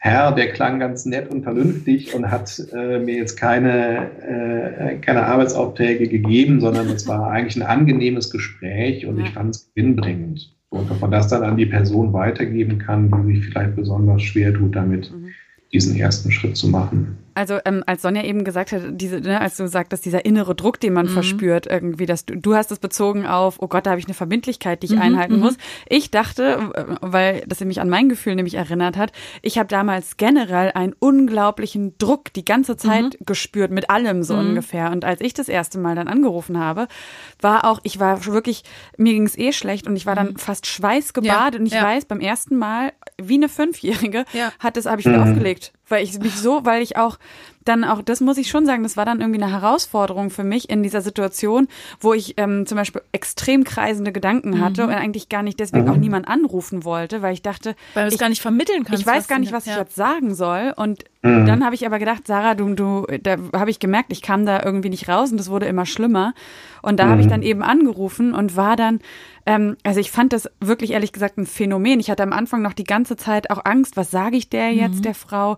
Herr, 0.07 0.31
der 0.31 0.53
klang 0.53 0.79
ganz 0.79 1.05
nett 1.05 1.29
und 1.29 1.43
vernünftig 1.43 2.13
und 2.15 2.31
hat 2.31 2.63
äh, 2.73 2.99
mir 2.99 3.15
jetzt 3.15 3.35
keine, 3.35 4.09
äh, 4.21 4.95
keine 4.97 5.25
Arbeitsaufträge 5.25 6.07
gegeben, 6.07 6.61
sondern 6.61 6.87
es 6.87 7.07
war 7.07 7.29
eigentlich 7.29 7.57
ein 7.57 7.67
angenehmes 7.67 8.31
Gespräch 8.31 9.05
und 9.05 9.19
ich 9.19 9.31
fand 9.31 9.55
es 9.55 9.71
gewinnbringend. 9.73 10.55
Und 10.69 10.89
ob 10.91 11.01
man 11.01 11.11
das 11.11 11.27
dann 11.27 11.43
an 11.43 11.57
die 11.57 11.65
Person 11.65 12.13
weitergeben 12.13 12.79
kann, 12.79 13.11
die 13.11 13.35
sich 13.35 13.45
vielleicht 13.45 13.75
besonders 13.75 14.21
schwer 14.21 14.53
tut, 14.53 14.75
damit 14.75 15.11
mhm. 15.11 15.29
Diesen 15.73 15.95
ersten 15.95 16.31
Schritt 16.31 16.55
zu 16.55 16.67
machen. 16.67 17.17
Also 17.37 17.59
ähm, 17.65 17.83
als 17.85 18.01
Sonja 18.01 18.23
eben 18.23 18.43
gesagt 18.43 18.71
hat, 18.71 18.81
diese, 18.89 19.21
ne, 19.21 19.39
als 19.39 19.57
du 19.57 19.67
sagtest, 19.67 20.05
dieser 20.05 20.25
innere 20.25 20.55
Druck, 20.55 20.79
den 20.79 20.93
man 20.93 21.05
mhm. 21.05 21.11
verspürt, 21.11 21.67
irgendwie, 21.67 22.07
dass 22.07 22.25
du, 22.25 22.35
du 22.35 22.55
hast 22.55 22.71
es 22.71 22.79
bezogen 22.79 23.27
auf, 23.27 23.57
oh 23.59 23.67
Gott, 23.67 23.85
da 23.85 23.91
habe 23.91 23.99
ich 23.99 24.07
eine 24.07 24.15
Verbindlichkeit, 24.15 24.81
die 24.81 24.87
ich 24.87 24.95
mhm, 24.95 25.01
einhalten 25.01 25.35
mhm. 25.35 25.41
muss. 25.41 25.57
Ich 25.87 26.09
dachte, 26.09 26.71
äh, 26.73 26.83
weil 27.01 27.43
das 27.45 27.59
mich 27.59 27.79
an 27.79 27.89
mein 27.89 28.09
Gefühl 28.09 28.33
nämlich 28.33 28.55
erinnert 28.55 28.97
hat, 28.97 29.11
ich 29.43 29.59
habe 29.59 29.67
damals 29.67 30.17
generell 30.17 30.71
einen 30.71 30.95
unglaublichen 30.97 31.95
Druck 31.99 32.33
die 32.33 32.43
ganze 32.43 32.75
Zeit 32.75 33.19
mhm. 33.19 33.25
gespürt, 33.25 33.69
mit 33.69 33.91
allem 33.91 34.23
so 34.23 34.33
mhm. 34.33 34.49
ungefähr. 34.49 34.89
Und 34.91 35.05
als 35.05 35.21
ich 35.21 35.35
das 35.35 35.47
erste 35.47 35.77
Mal 35.77 35.93
dann 35.93 36.07
angerufen 36.07 36.57
habe, 36.57 36.87
war 37.39 37.65
auch, 37.65 37.79
ich 37.83 37.99
war 37.99 38.25
wirklich, 38.25 38.63
mir 38.97 39.13
ging 39.13 39.27
es 39.27 39.37
eh 39.37 39.51
schlecht 39.51 39.85
und 39.85 39.95
ich 39.95 40.07
war 40.07 40.15
dann 40.15 40.37
fast 40.37 40.65
schweißgebadet 40.65 41.53
ja, 41.53 41.59
und 41.59 41.67
ich 41.67 41.73
ja. 41.73 41.83
weiß, 41.83 42.05
beim 42.05 42.19
ersten 42.19 42.55
Mal, 42.55 42.93
wie 43.21 43.35
eine 43.35 43.49
Fünfjährige, 43.49 44.25
ja. 44.33 44.51
hat 44.57 44.75
das, 44.75 44.87
habe 44.87 45.01
ich 45.01 45.05
wieder 45.05 45.21
aufgelegt 45.21 45.56
perfekt. 45.57 45.76
Weil 45.89 46.03
ich 46.03 46.17
mich 46.19 46.35
so, 46.35 46.65
weil 46.65 46.81
ich 46.81 46.97
auch 46.97 47.17
dann 47.67 47.83
auch, 47.83 48.01
das 48.01 48.21
muss 48.21 48.37
ich 48.37 48.49
schon 48.49 48.65
sagen, 48.65 48.83
das 48.83 48.97
war 48.97 49.05
dann 49.05 49.19
irgendwie 49.19 49.41
eine 49.41 49.51
Herausforderung 49.51 50.29
für 50.29 50.43
mich 50.43 50.69
in 50.69 50.83
dieser 50.83 51.01
Situation, 51.01 51.67
wo 51.99 52.13
ich 52.13 52.35
ähm, 52.37 52.65
zum 52.65 52.77
Beispiel 52.77 53.01
extrem 53.11 53.63
kreisende 53.63 54.11
Gedanken 54.11 54.61
hatte 54.61 54.83
mhm. 54.83 54.89
und 54.89 54.95
eigentlich 54.95 55.29
gar 55.29 55.43
nicht 55.43 55.59
deswegen 55.59 55.89
auch 55.89 55.95
mhm. 55.95 56.01
niemand 56.01 56.27
anrufen 56.27 56.85
wollte, 56.85 57.21
weil 57.21 57.33
ich 57.33 57.41
dachte, 57.41 57.75
weil 57.93 58.07
du 58.07 58.15
es 58.15 58.19
gar 58.19 58.29
nicht 58.29 58.41
vermitteln 58.41 58.83
kannst. 58.83 59.01
Ich 59.01 59.07
weiß 59.07 59.27
gar 59.27 59.39
nicht, 59.39 59.51
was 59.51 59.65
ja. 59.65 59.73
ich 59.73 59.79
jetzt 59.79 59.95
sagen 59.95 60.33
soll. 60.33 60.73
Und 60.75 61.03
mhm. 61.23 61.45
dann 61.45 61.65
habe 61.65 61.75
ich 61.75 61.85
aber 61.85 61.99
gedacht, 61.99 62.27
Sarah, 62.27 62.55
du, 62.55 62.73
du, 62.73 63.05
da 63.21 63.37
habe 63.53 63.69
ich 63.69 63.79
gemerkt, 63.79 64.11
ich 64.11 64.21
kam 64.21 64.45
da 64.45 64.61
irgendwie 64.63 64.89
nicht 64.89 65.09
raus 65.09 65.31
und 65.31 65.37
das 65.37 65.49
wurde 65.49 65.65
immer 65.65 65.85
schlimmer. 65.85 66.33
Und 66.81 66.99
da 66.99 67.05
mhm. 67.05 67.09
habe 67.09 67.21
ich 67.21 67.27
dann 67.27 67.41
eben 67.41 67.63
angerufen 67.63 68.33
und 68.33 68.55
war 68.55 68.75
dann 68.75 68.99
ähm, 69.47 69.77
also 69.83 70.01
ich 70.01 70.11
fand 70.11 70.33
das 70.33 70.49
wirklich 70.59 70.91
ehrlich 70.91 71.13
gesagt 71.13 71.37
ein 71.37 71.45
Phänomen. 71.45 72.01
Ich 72.01 72.11
hatte 72.11 72.21
am 72.21 72.33
Anfang 72.33 72.61
noch 72.61 72.73
die 72.73 72.83
ganze 72.83 73.15
Zeit 73.15 73.49
auch 73.49 73.63
Angst, 73.63 73.95
was 73.95 74.11
sage 74.11 74.35
ich 74.35 74.49
der 74.49 74.73
jetzt, 74.73 74.97
mhm. 74.97 75.01
der 75.03 75.15
Frau? 75.15 75.57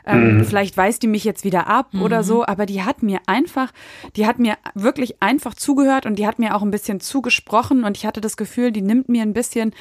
Ähm, 0.11 0.37
mhm. 0.37 0.45
Vielleicht 0.45 0.77
weist 0.77 1.03
die 1.03 1.07
mich 1.07 1.23
jetzt 1.23 1.43
wieder 1.43 1.67
ab 1.67 1.93
mhm. 1.93 2.01
oder 2.01 2.23
so, 2.23 2.45
aber 2.45 2.65
die 2.65 2.83
hat 2.83 3.03
mir 3.03 3.19
einfach, 3.25 3.71
die 4.15 4.27
hat 4.27 4.39
mir 4.39 4.55
wirklich 4.75 5.21
einfach 5.21 5.53
zugehört 5.53 6.05
und 6.05 6.17
die 6.17 6.27
hat 6.27 6.39
mir 6.39 6.55
auch 6.55 6.61
ein 6.61 6.71
bisschen 6.71 6.99
zugesprochen 6.99 7.83
und 7.83 7.97
ich 7.97 8.05
hatte 8.05 8.21
das 8.21 8.37
Gefühl, 8.37 8.71
die 8.71 8.81
nimmt 8.81 9.09
mir 9.09 9.23
ein 9.23 9.33
bisschen 9.33 9.73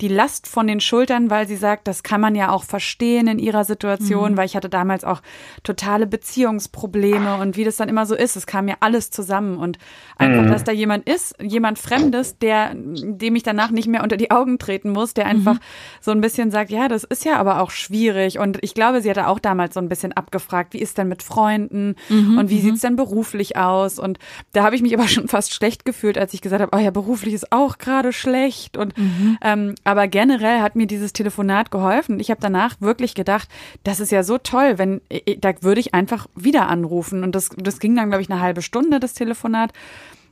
die 0.00 0.08
Last 0.08 0.46
von 0.46 0.66
den 0.68 0.80
Schultern, 0.80 1.28
weil 1.28 1.48
sie 1.48 1.56
sagt, 1.56 1.88
das 1.88 2.04
kann 2.04 2.20
man 2.20 2.36
ja 2.36 2.50
auch 2.50 2.62
verstehen 2.62 3.26
in 3.26 3.40
ihrer 3.40 3.64
Situation, 3.64 4.32
mhm. 4.32 4.36
weil 4.36 4.46
ich 4.46 4.54
hatte 4.54 4.68
damals 4.68 5.02
auch 5.02 5.22
totale 5.64 6.06
Beziehungsprobleme 6.06 7.36
und 7.36 7.56
wie 7.56 7.64
das 7.64 7.76
dann 7.76 7.88
immer 7.88 8.06
so 8.06 8.14
ist, 8.14 8.36
es 8.36 8.46
kam 8.46 8.66
mir 8.66 8.76
alles 8.80 9.10
zusammen 9.10 9.58
und 9.58 9.78
einfach, 10.16 10.44
mhm. 10.44 10.50
dass 10.50 10.62
da 10.62 10.70
jemand 10.70 11.08
ist, 11.08 11.34
jemand 11.42 11.80
Fremdes, 11.80 12.38
der, 12.38 12.74
dem 12.74 13.34
ich 13.34 13.42
danach 13.42 13.70
nicht 13.70 13.88
mehr 13.88 14.04
unter 14.04 14.16
die 14.16 14.30
Augen 14.30 14.58
treten 14.58 14.90
muss, 14.90 15.14
der 15.14 15.26
einfach 15.26 15.54
mhm. 15.54 15.60
so 16.00 16.12
ein 16.12 16.20
bisschen 16.20 16.52
sagt, 16.52 16.70
ja, 16.70 16.86
das 16.86 17.02
ist 17.02 17.24
ja 17.24 17.36
aber 17.36 17.60
auch 17.60 17.70
schwierig 17.70 18.38
und 18.38 18.58
ich 18.62 18.74
glaube, 18.74 19.00
sie 19.00 19.10
hatte 19.10 19.26
auch 19.26 19.40
damals 19.40 19.74
so 19.78 19.84
ein 19.84 19.88
bisschen 19.88 20.12
abgefragt, 20.12 20.74
wie 20.74 20.78
ist 20.78 20.98
denn 20.98 21.08
mit 21.08 21.22
Freunden 21.22 21.94
mhm. 22.08 22.38
und 22.38 22.50
wie 22.50 22.56
mhm. 22.56 22.62
sieht's 22.62 22.80
denn 22.80 22.96
beruflich 22.96 23.56
aus 23.56 23.98
und 23.98 24.18
da 24.52 24.64
habe 24.64 24.76
ich 24.76 24.82
mich 24.82 24.94
aber 24.94 25.08
schon 25.08 25.28
fast 25.28 25.54
schlecht 25.54 25.84
gefühlt, 25.84 26.18
als 26.18 26.34
ich 26.34 26.40
gesagt 26.40 26.62
habe, 26.62 26.76
oh 26.76 26.80
ja, 26.80 26.90
beruflich 26.90 27.34
ist 27.34 27.52
auch 27.52 27.78
gerade 27.78 28.12
schlecht 28.12 28.76
und 28.76 28.96
mhm. 28.98 29.38
ähm, 29.42 29.74
aber 29.84 30.08
generell 30.08 30.60
hat 30.60 30.76
mir 30.76 30.86
dieses 30.86 31.12
Telefonat 31.12 31.70
geholfen. 31.70 32.20
Ich 32.20 32.30
habe 32.30 32.40
danach 32.40 32.80
wirklich 32.80 33.14
gedacht, 33.14 33.48
das 33.84 34.00
ist 34.00 34.12
ja 34.12 34.22
so 34.22 34.38
toll, 34.38 34.78
wenn 34.78 35.00
da 35.40 35.52
würde 35.62 35.80
ich 35.80 35.94
einfach 35.94 36.26
wieder 36.34 36.68
anrufen. 36.68 37.22
Und 37.24 37.34
das, 37.34 37.50
das 37.56 37.78
ging 37.78 37.96
dann, 37.96 38.08
glaube 38.08 38.22
ich, 38.22 38.30
eine 38.30 38.40
halbe 38.40 38.62
Stunde, 38.62 39.00
das 39.00 39.14
Telefonat. 39.14 39.72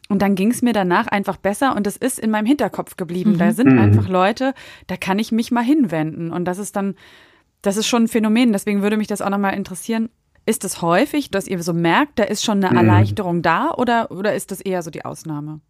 Und 0.08 0.22
dann 0.22 0.36
ging 0.36 0.50
es 0.50 0.62
mir 0.62 0.72
danach 0.72 1.08
einfach 1.08 1.36
besser 1.36 1.74
und 1.74 1.86
es 1.86 1.96
ist 1.96 2.20
in 2.20 2.30
meinem 2.30 2.46
Hinterkopf 2.46 2.96
geblieben. 2.96 3.32
Mhm. 3.32 3.38
Da 3.38 3.52
sind 3.52 3.72
mhm. 3.72 3.78
einfach 3.78 4.08
Leute, 4.08 4.54
da 4.86 4.96
kann 4.96 5.18
ich 5.18 5.32
mich 5.32 5.50
mal 5.50 5.64
hinwenden. 5.64 6.30
Und 6.30 6.44
das 6.44 6.58
ist 6.58 6.76
dann, 6.76 6.94
das 7.66 7.76
ist 7.76 7.86
schon 7.86 8.04
ein 8.04 8.08
Phänomen. 8.08 8.52
Deswegen 8.52 8.82
würde 8.82 8.96
mich 8.96 9.08
das 9.08 9.20
auch 9.20 9.30
nochmal 9.30 9.54
interessieren. 9.54 10.08
Ist 10.46 10.64
es 10.64 10.80
häufig, 10.80 11.30
dass 11.30 11.48
ihr 11.48 11.60
so 11.62 11.72
merkt, 11.72 12.20
da 12.20 12.24
ist 12.24 12.44
schon 12.44 12.62
eine 12.62 12.70
mhm. 12.70 12.88
Erleichterung 12.88 13.42
da 13.42 13.72
oder, 13.72 14.10
oder 14.12 14.34
ist 14.34 14.52
das 14.52 14.60
eher 14.60 14.82
so 14.82 14.90
die 14.90 15.04
Ausnahme? 15.04 15.60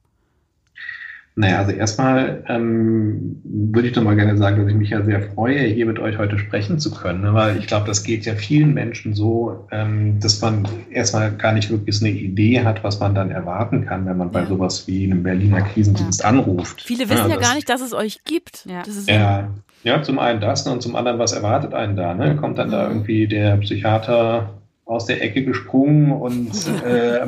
Naja, 1.39 1.59
also 1.59 1.73
erstmal 1.73 2.45
ähm, 2.49 3.43
würde 3.45 3.89
ich 3.89 3.95
doch 3.95 4.03
mal 4.03 4.17
gerne 4.17 4.39
sagen, 4.39 4.57
dass 4.57 4.69
ich 4.69 4.75
mich 4.75 4.89
ja 4.89 5.05
sehr 5.05 5.21
freue, 5.21 5.61
hier 5.65 5.85
mit 5.85 5.99
euch 5.99 6.17
heute 6.17 6.39
sprechen 6.39 6.79
zu 6.79 6.91
können, 6.91 7.21
ne? 7.21 7.35
weil 7.35 7.59
ich 7.59 7.67
glaube, 7.67 7.87
das 7.87 8.05
geht 8.05 8.25
ja 8.25 8.35
vielen 8.35 8.73
Menschen 8.73 9.13
so, 9.13 9.67
ähm, 9.71 10.19
dass 10.19 10.41
man 10.41 10.67
erstmal 10.91 11.31
gar 11.33 11.53
nicht 11.53 11.69
wirklich 11.69 12.01
eine 12.01 12.11
Idee 12.11 12.65
hat, 12.65 12.83
was 12.85 13.01
man 13.01 13.15
dann 13.15 13.31
erwarten 13.31 13.85
kann, 13.85 14.07
wenn 14.07 14.17
man 14.17 14.33
bei 14.33 14.47
sowas 14.47 14.87
wie 14.87 15.05
einem 15.05 15.23
Berliner 15.23 15.61
Krisendienst 15.61 16.23
ja. 16.23 16.27
anruft. 16.31 16.81
Viele 16.81 17.11
wissen 17.11 17.29
ja, 17.29 17.35
ja 17.35 17.41
gar 17.41 17.55
nicht, 17.55 17.69
dass 17.69 17.83
es 17.83 17.93
euch 17.93 18.25
gibt. 18.25 18.65
Ja. 18.65 18.83
ja. 19.07 19.51
Ja, 19.87 20.03
zum 20.03 20.19
einen 20.19 20.41
das 20.41 20.67
ne, 20.67 20.73
und 20.73 20.83
zum 20.83 20.97
anderen, 20.97 21.21
was 21.21 21.33
erwartet 21.33 21.73
einen 21.73 21.95
da? 21.95 22.13
Ne? 22.13 22.35
Kommt 22.37 22.59
dann 22.59 22.73
da 22.73 22.87
mhm. 22.87 22.97
irgendwie 22.97 23.29
der 23.29 23.57
Psychiater 23.59 24.51
aus 24.85 25.07
der 25.07 25.23
Ecke 25.23 25.45
gesprungen 25.45 26.11
und, 26.11 26.51
äh, 26.85 27.25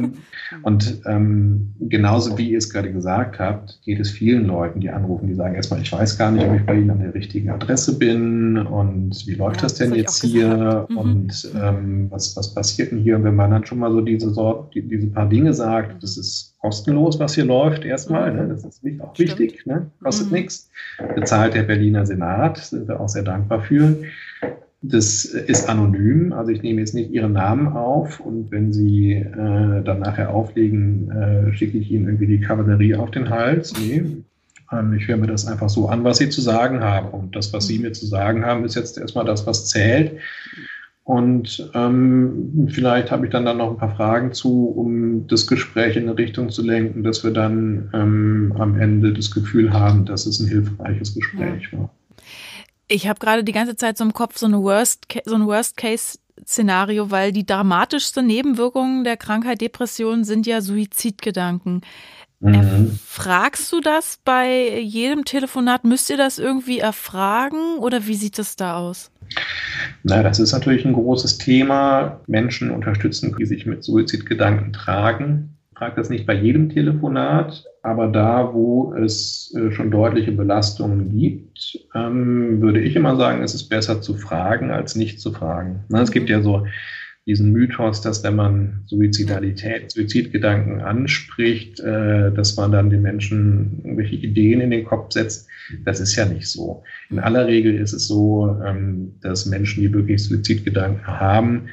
und 0.64 1.02
ähm, 1.06 1.74
genauso 1.78 2.36
wie 2.36 2.50
ihr 2.50 2.58
es 2.58 2.68
gerade 2.68 2.92
gesagt 2.92 3.38
habt, 3.38 3.80
geht 3.84 4.00
es 4.00 4.10
vielen 4.10 4.46
Leuten, 4.46 4.80
die 4.80 4.90
anrufen, 4.90 5.28
die 5.28 5.34
sagen 5.34 5.54
erstmal, 5.54 5.82
ich 5.82 5.92
weiß 5.92 6.18
gar 6.18 6.32
nicht, 6.32 6.46
ob 6.46 6.56
ich 6.56 6.66
bei 6.66 6.74
Ihnen 6.74 6.90
an 6.90 7.00
der 7.00 7.14
richtigen 7.14 7.50
Adresse 7.50 7.96
bin 7.96 8.58
und 8.58 9.24
wie 9.28 9.34
läuft 9.34 9.58
ja, 9.58 9.62
das 9.62 9.74
denn 9.74 9.90
das 9.90 9.98
jetzt 9.98 10.22
hier 10.24 10.86
mhm. 10.88 10.96
und 10.96 11.52
ähm, 11.62 12.06
was, 12.10 12.36
was 12.36 12.54
passiert 12.54 12.90
denn 12.90 12.98
hier? 12.98 13.16
Und 13.16 13.24
wenn 13.24 13.36
man 13.36 13.52
dann 13.52 13.66
schon 13.66 13.78
mal 13.78 13.92
so 13.92 14.00
diese, 14.00 14.30
Sort, 14.30 14.74
die, 14.74 14.82
diese 14.82 15.06
paar 15.06 15.28
Dinge 15.28 15.54
sagt, 15.54 16.02
das 16.02 16.16
ist 16.16 16.47
kostenlos, 16.60 17.18
was 17.20 17.34
hier 17.34 17.44
läuft 17.44 17.84
erstmal, 17.84 18.34
ne? 18.34 18.48
das 18.48 18.64
ist 18.64 18.82
auch 19.00 19.14
Stimmt. 19.14 19.38
wichtig, 19.38 19.66
ne? 19.66 19.90
kostet 20.02 20.28
mhm. 20.28 20.34
nichts, 20.34 20.70
bezahlt 21.14 21.54
der 21.54 21.62
Berliner 21.62 22.04
Senat, 22.04 22.58
sind 22.58 22.88
wir 22.88 23.00
auch 23.00 23.08
sehr 23.08 23.22
dankbar 23.22 23.62
für. 23.62 23.96
Das 24.80 25.24
ist 25.24 25.68
anonym, 25.68 26.32
also 26.32 26.52
ich 26.52 26.62
nehme 26.62 26.80
jetzt 26.80 26.94
nicht 26.94 27.10
Ihren 27.10 27.32
Namen 27.32 27.68
auf 27.68 28.20
und 28.20 28.52
wenn 28.52 28.72
Sie 28.72 29.12
äh, 29.12 29.82
dann 29.82 30.00
nachher 30.00 30.30
auflegen, 30.30 31.10
äh, 31.10 31.52
schicke 31.52 31.78
ich 31.78 31.90
Ihnen 31.90 32.06
irgendwie 32.06 32.28
die 32.28 32.40
Kavallerie 32.40 32.94
auf 32.94 33.10
den 33.10 33.28
Hals. 33.28 33.72
Nee, 33.76 34.04
ähm, 34.72 34.92
ich 34.94 35.08
höre 35.08 35.16
mir 35.16 35.26
das 35.26 35.46
einfach 35.46 35.68
so 35.68 35.88
an, 35.88 36.04
was 36.04 36.18
Sie 36.18 36.28
zu 36.28 36.40
sagen 36.40 36.80
haben. 36.80 37.08
Und 37.08 37.34
das, 37.34 37.52
was 37.52 37.66
Sie 37.66 37.78
mhm. 37.78 37.86
mir 37.86 37.92
zu 37.92 38.06
sagen 38.06 38.44
haben, 38.44 38.64
ist 38.64 38.76
jetzt 38.76 38.98
erstmal 38.98 39.24
das, 39.24 39.46
was 39.46 39.66
zählt. 39.66 40.12
Und 41.08 41.70
ähm, 41.72 42.68
vielleicht 42.70 43.10
habe 43.10 43.24
ich 43.24 43.32
dann, 43.32 43.46
dann 43.46 43.56
noch 43.56 43.70
ein 43.70 43.78
paar 43.78 43.96
Fragen 43.96 44.34
zu, 44.34 44.68
um 44.68 45.26
das 45.26 45.46
Gespräch 45.46 45.96
in 45.96 46.02
eine 46.02 46.18
Richtung 46.18 46.50
zu 46.50 46.60
lenken, 46.60 47.02
dass 47.02 47.24
wir 47.24 47.30
dann 47.30 47.88
ähm, 47.94 48.54
am 48.58 48.78
Ende 48.78 49.14
das 49.14 49.30
Gefühl 49.30 49.72
haben, 49.72 50.04
dass 50.04 50.26
es 50.26 50.38
ein 50.38 50.48
hilfreiches 50.48 51.14
Gespräch 51.14 51.72
war. 51.72 51.88
Ich 52.88 53.08
habe 53.08 53.20
gerade 53.20 53.42
die 53.42 53.52
ganze 53.52 53.74
Zeit 53.74 53.96
so 53.96 54.04
im 54.04 54.12
Kopf 54.12 54.36
so, 54.36 54.44
eine 54.44 54.60
Worst, 54.60 55.06
so 55.24 55.34
ein 55.34 55.46
Worst-Case-Szenario, 55.46 57.10
weil 57.10 57.32
die 57.32 57.46
dramatischste 57.46 58.22
Nebenwirkung 58.22 59.02
der 59.02 59.16
Krankheit 59.16 59.62
Depression 59.62 60.24
sind 60.24 60.46
ja 60.46 60.60
Suizidgedanken. 60.60 61.80
Mhm. 62.40 62.98
Fragst 63.02 63.72
du 63.72 63.80
das 63.80 64.18
bei 64.26 64.78
jedem 64.78 65.24
Telefonat? 65.24 65.84
Müsst 65.84 66.10
ihr 66.10 66.18
das 66.18 66.38
irgendwie 66.38 66.80
erfragen 66.80 67.78
oder 67.78 68.06
wie 68.06 68.14
sieht 68.14 68.38
das 68.38 68.56
da 68.56 68.76
aus? 68.76 69.10
Na, 70.02 70.22
das 70.22 70.38
ist 70.38 70.52
natürlich 70.52 70.84
ein 70.84 70.92
großes 70.92 71.38
Thema. 71.38 72.20
Menschen 72.26 72.70
unterstützen, 72.70 73.34
die 73.38 73.46
sich 73.46 73.66
mit 73.66 73.84
Suizidgedanken 73.84 74.72
tragen. 74.72 75.56
Ich 75.72 75.78
frage 75.78 75.96
das 75.96 76.10
nicht 76.10 76.26
bei 76.26 76.34
jedem 76.34 76.70
Telefonat, 76.70 77.64
aber 77.82 78.08
da, 78.08 78.52
wo 78.52 78.94
es 78.94 79.54
äh, 79.56 79.70
schon 79.70 79.90
deutliche 79.90 80.32
Belastungen 80.32 81.08
gibt, 81.08 81.78
ähm, 81.94 82.60
würde 82.60 82.80
ich 82.80 82.96
immer 82.96 83.16
sagen, 83.16 83.42
es 83.42 83.54
ist 83.54 83.68
besser 83.68 84.00
zu 84.00 84.14
fragen, 84.14 84.70
als 84.70 84.96
nicht 84.96 85.20
zu 85.20 85.32
fragen. 85.32 85.84
Es 85.92 86.10
gibt 86.10 86.28
mhm. 86.28 86.32
ja 86.32 86.42
so 86.42 86.66
diesen 87.28 87.52
Mythos, 87.52 88.00
dass 88.00 88.24
wenn 88.24 88.36
man 88.36 88.84
Suizidalität, 88.86 89.90
Suizidgedanken 89.90 90.80
anspricht, 90.80 91.78
äh, 91.78 92.32
dass 92.32 92.56
man 92.56 92.72
dann 92.72 92.88
den 92.88 93.02
Menschen 93.02 93.82
irgendwelche 93.84 94.16
Ideen 94.16 94.62
in 94.62 94.70
den 94.70 94.86
Kopf 94.86 95.12
setzt. 95.12 95.46
Das 95.84 96.00
ist 96.00 96.16
ja 96.16 96.24
nicht 96.24 96.48
so. 96.48 96.82
In 97.10 97.18
aller 97.18 97.46
Regel 97.46 97.74
ist 97.74 97.92
es 97.92 98.08
so, 98.08 98.58
ähm, 98.64 99.12
dass 99.20 99.44
Menschen, 99.44 99.82
die 99.82 99.92
wirklich 99.92 100.24
Suizidgedanken 100.24 101.06
haben, 101.06 101.68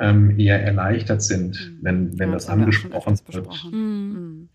ähm, 0.00 0.40
eher 0.40 0.60
erleichtert 0.60 1.22
sind, 1.22 1.54
mhm. 1.54 1.78
wenn, 1.82 2.18
wenn 2.18 2.28
ja, 2.30 2.34
das, 2.34 2.46
das 2.46 2.52
angesprochen 2.52 3.16
wird. 3.30 3.48
Mhm. 3.72 4.48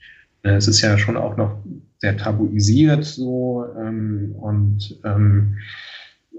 Äh, 0.44 0.56
es 0.56 0.68
ist 0.68 0.82
ja 0.82 0.98
schon 0.98 1.16
auch 1.16 1.38
noch 1.38 1.64
sehr 2.00 2.18
tabuisiert 2.18 3.06
so 3.06 3.66
ähm, 3.80 4.36
und 4.38 5.00
ähm, 5.06 5.60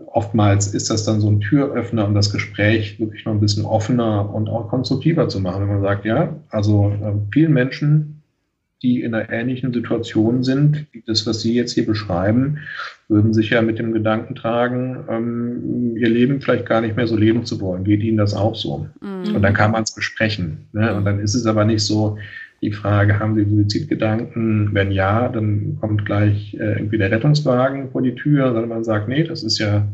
oftmals 0.07 0.75
ist 0.75 0.91
das 0.91 1.05
dann 1.05 1.21
so 1.21 1.29
ein 1.29 1.41
Türöffner, 1.41 2.07
um 2.07 2.15
das 2.15 2.33
Gespräch 2.33 2.99
wirklich 3.01 3.25
noch 3.25 3.33
ein 3.33 3.41
bisschen 3.41 3.65
offener 3.65 4.33
und 4.33 4.49
auch 4.49 4.69
konstruktiver 4.69 5.29
zu 5.29 5.41
machen. 5.41 5.63
Wenn 5.63 5.75
man 5.75 5.83
sagt, 5.83 6.05
ja, 6.05 6.37
also 6.51 6.91
äh, 6.91 7.13
vielen 7.33 7.53
Menschen, 7.53 8.23
die 8.83 9.03
in 9.03 9.15
einer 9.15 9.31
ähnlichen 9.31 9.73
Situation 9.73 10.43
sind, 10.43 10.87
wie 10.93 11.05
das, 11.07 11.27
was 11.27 11.41
Sie 11.41 11.55
jetzt 11.55 11.73
hier 11.73 11.87
beschreiben, 11.87 12.59
würden 13.09 13.33
sich 13.33 13.51
ja 13.51 13.63
mit 13.63 13.79
dem 13.79 13.93
Gedanken 13.93 14.35
tragen, 14.35 15.05
ähm, 15.09 15.97
ihr 15.97 16.09
Leben 16.09 16.41
vielleicht 16.41 16.67
gar 16.67 16.81
nicht 16.81 16.97
mehr 16.97 17.07
so 17.07 17.17
leben 17.17 17.45
zu 17.45 17.61
wollen. 17.61 17.85
Geht 17.85 18.03
Ihnen 18.03 18.17
das 18.17 18.35
auch 18.35 18.57
so? 18.57 18.89
Mhm. 19.01 19.37
Und 19.37 19.43
dann 19.43 19.55
kann 19.55 19.71
man 19.71 19.85
es 19.85 19.95
besprechen. 19.95 20.67
Ne? 20.73 20.95
Und 20.95 21.05
dann 21.05 21.21
ist 21.21 21.35
es 21.35 21.47
aber 21.47 21.65
nicht 21.65 21.85
so, 21.85 22.19
die 22.62 22.72
Frage, 22.72 23.18
haben 23.18 23.35
Sie 23.35 23.44
Suizidgedanken? 23.44 24.70
Wenn 24.72 24.92
ja, 24.92 25.29
dann 25.29 25.79
kommt 25.81 26.07
gleich 26.07 26.55
äh, 26.55 26.79
irgendwie 26.79 26.98
der 26.98 27.11
Rettungswagen 27.11 27.90
vor 27.90 28.03
die 28.03 28.14
Tür, 28.14 28.53
sondern 28.53 28.68
man 28.68 28.85
sagt, 28.85 29.09
nee, 29.09 29.25
das 29.25 29.42
ist 29.42 29.59
ja 29.59 29.88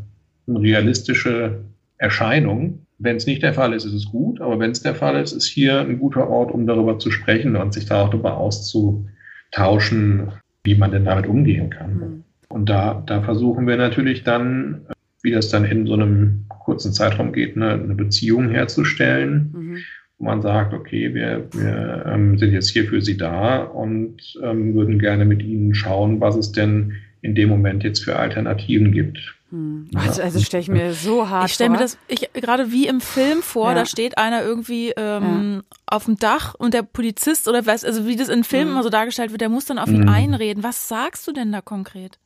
eine 0.47 0.61
realistische 0.61 1.61
Erscheinung. 1.97 2.85
Wenn 2.99 3.15
es 3.15 3.25
nicht 3.25 3.41
der 3.41 3.53
Fall 3.53 3.73
ist, 3.73 3.85
ist 3.85 3.93
es 3.93 4.05
gut, 4.05 4.39
aber 4.39 4.59
wenn 4.59 4.71
es 4.71 4.83
der 4.83 4.93
Fall 4.93 5.19
ist, 5.19 5.31
ist 5.31 5.47
hier 5.47 5.79
ein 5.79 5.97
guter 5.99 6.29
Ort, 6.29 6.51
um 6.51 6.67
darüber 6.67 6.99
zu 6.99 7.09
sprechen 7.11 7.55
und 7.55 7.73
sich 7.73 7.85
da 7.85 8.03
auch 8.03 8.09
darüber 8.09 8.37
auszutauschen, 8.37 10.33
wie 10.63 10.75
man 10.75 10.91
denn 10.91 11.05
damit 11.05 11.25
umgehen 11.25 11.71
kann. 11.71 11.93
Mhm. 11.93 12.23
Und 12.49 12.69
da, 12.69 13.01
da 13.05 13.21
versuchen 13.21 13.67
wir 13.67 13.77
natürlich 13.77 14.23
dann, 14.23 14.81
wie 15.23 15.31
das 15.31 15.49
dann 15.49 15.65
in 15.65 15.87
so 15.87 15.93
einem 15.93 16.45
kurzen 16.49 16.93
Zeitraum 16.93 17.31
geht, 17.31 17.55
eine, 17.55 17.71
eine 17.71 17.95
Beziehung 17.95 18.49
herzustellen. 18.49 19.53
Mhm 19.55 19.77
wo 20.19 20.25
man 20.25 20.41
sagt, 20.41 20.73
okay, 20.73 21.13
wir, 21.13 21.47
wir 21.53 22.05
ähm, 22.07 22.37
sind 22.37 22.51
jetzt 22.51 22.69
hier 22.69 22.85
für 22.85 23.01
Sie 23.01 23.17
da 23.17 23.63
und 23.63 24.17
ähm, 24.43 24.75
würden 24.75 24.99
gerne 24.99 25.25
mit 25.25 25.41
Ihnen 25.41 25.73
schauen, 25.73 26.19
was 26.19 26.35
es 26.35 26.51
denn 26.51 26.93
in 27.21 27.35
dem 27.35 27.49
Moment 27.49 27.83
jetzt 27.83 28.03
für 28.03 28.17
Alternativen 28.17 28.91
gibt. 28.91 29.35
Hm. 29.49 29.89
Also, 29.95 30.21
also 30.21 30.39
stelle 30.41 30.61
ich 30.61 30.69
mir 30.69 30.93
so 30.93 31.27
hart 31.27 31.47
Ich 31.47 31.55
stelle 31.55 31.71
mir 31.71 31.79
das 31.79 31.97
ich, 32.07 32.29
gerade 32.33 32.71
wie 32.71 32.87
im 32.87 33.01
Film 33.01 33.41
vor, 33.41 33.69
ja. 33.69 33.75
da 33.75 33.85
steht 33.85 34.17
einer 34.17 34.43
irgendwie 34.43 34.93
ähm, 34.95 35.55
ja. 35.55 35.77
auf 35.87 36.05
dem 36.05 36.17
Dach 36.17 36.53
und 36.53 36.73
der 36.73 36.83
Polizist 36.83 37.47
oder 37.47 37.65
was, 37.65 37.83
also 37.83 38.05
wie 38.05 38.15
das 38.15 38.29
in 38.29 38.43
Filmen 38.43 38.67
mhm. 38.67 38.71
immer 38.73 38.83
so 38.83 38.89
dargestellt 38.89 39.31
wird, 39.31 39.41
der 39.41 39.49
muss 39.49 39.65
dann 39.65 39.79
auf 39.79 39.89
ihn 39.89 40.01
mhm. 40.01 40.09
einreden. 40.09 40.63
Was 40.63 40.87
sagst 40.87 41.27
du 41.27 41.31
denn 41.31 41.51
da 41.51 41.61
konkret? 41.61 42.19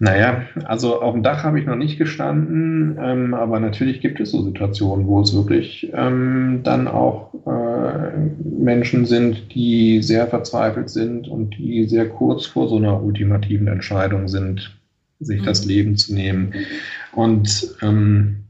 Naja, 0.00 0.42
also 0.64 1.00
auf 1.00 1.14
dem 1.14 1.22
Dach 1.22 1.44
habe 1.44 1.60
ich 1.60 1.66
noch 1.66 1.76
nicht 1.76 1.98
gestanden, 1.98 2.98
ähm, 3.00 3.32
aber 3.32 3.60
natürlich 3.60 4.00
gibt 4.00 4.18
es 4.18 4.32
so 4.32 4.42
Situationen, 4.42 5.06
wo 5.06 5.20
es 5.20 5.34
wirklich 5.34 5.90
ähm, 5.94 6.60
dann 6.64 6.88
auch 6.88 7.32
äh, 7.46 8.10
Menschen 8.44 9.06
sind, 9.06 9.54
die 9.54 10.02
sehr 10.02 10.26
verzweifelt 10.26 10.90
sind 10.90 11.28
und 11.28 11.56
die 11.56 11.86
sehr 11.86 12.08
kurz 12.08 12.44
vor 12.44 12.68
so 12.68 12.76
einer 12.76 13.02
ultimativen 13.02 13.68
Entscheidung 13.68 14.28
sind, 14.28 14.76
sich 15.20 15.42
mhm. 15.42 15.44
das 15.44 15.64
Leben 15.64 15.96
zu 15.96 16.12
nehmen. 16.12 16.54
Und 17.12 17.76
ähm, 17.80 18.44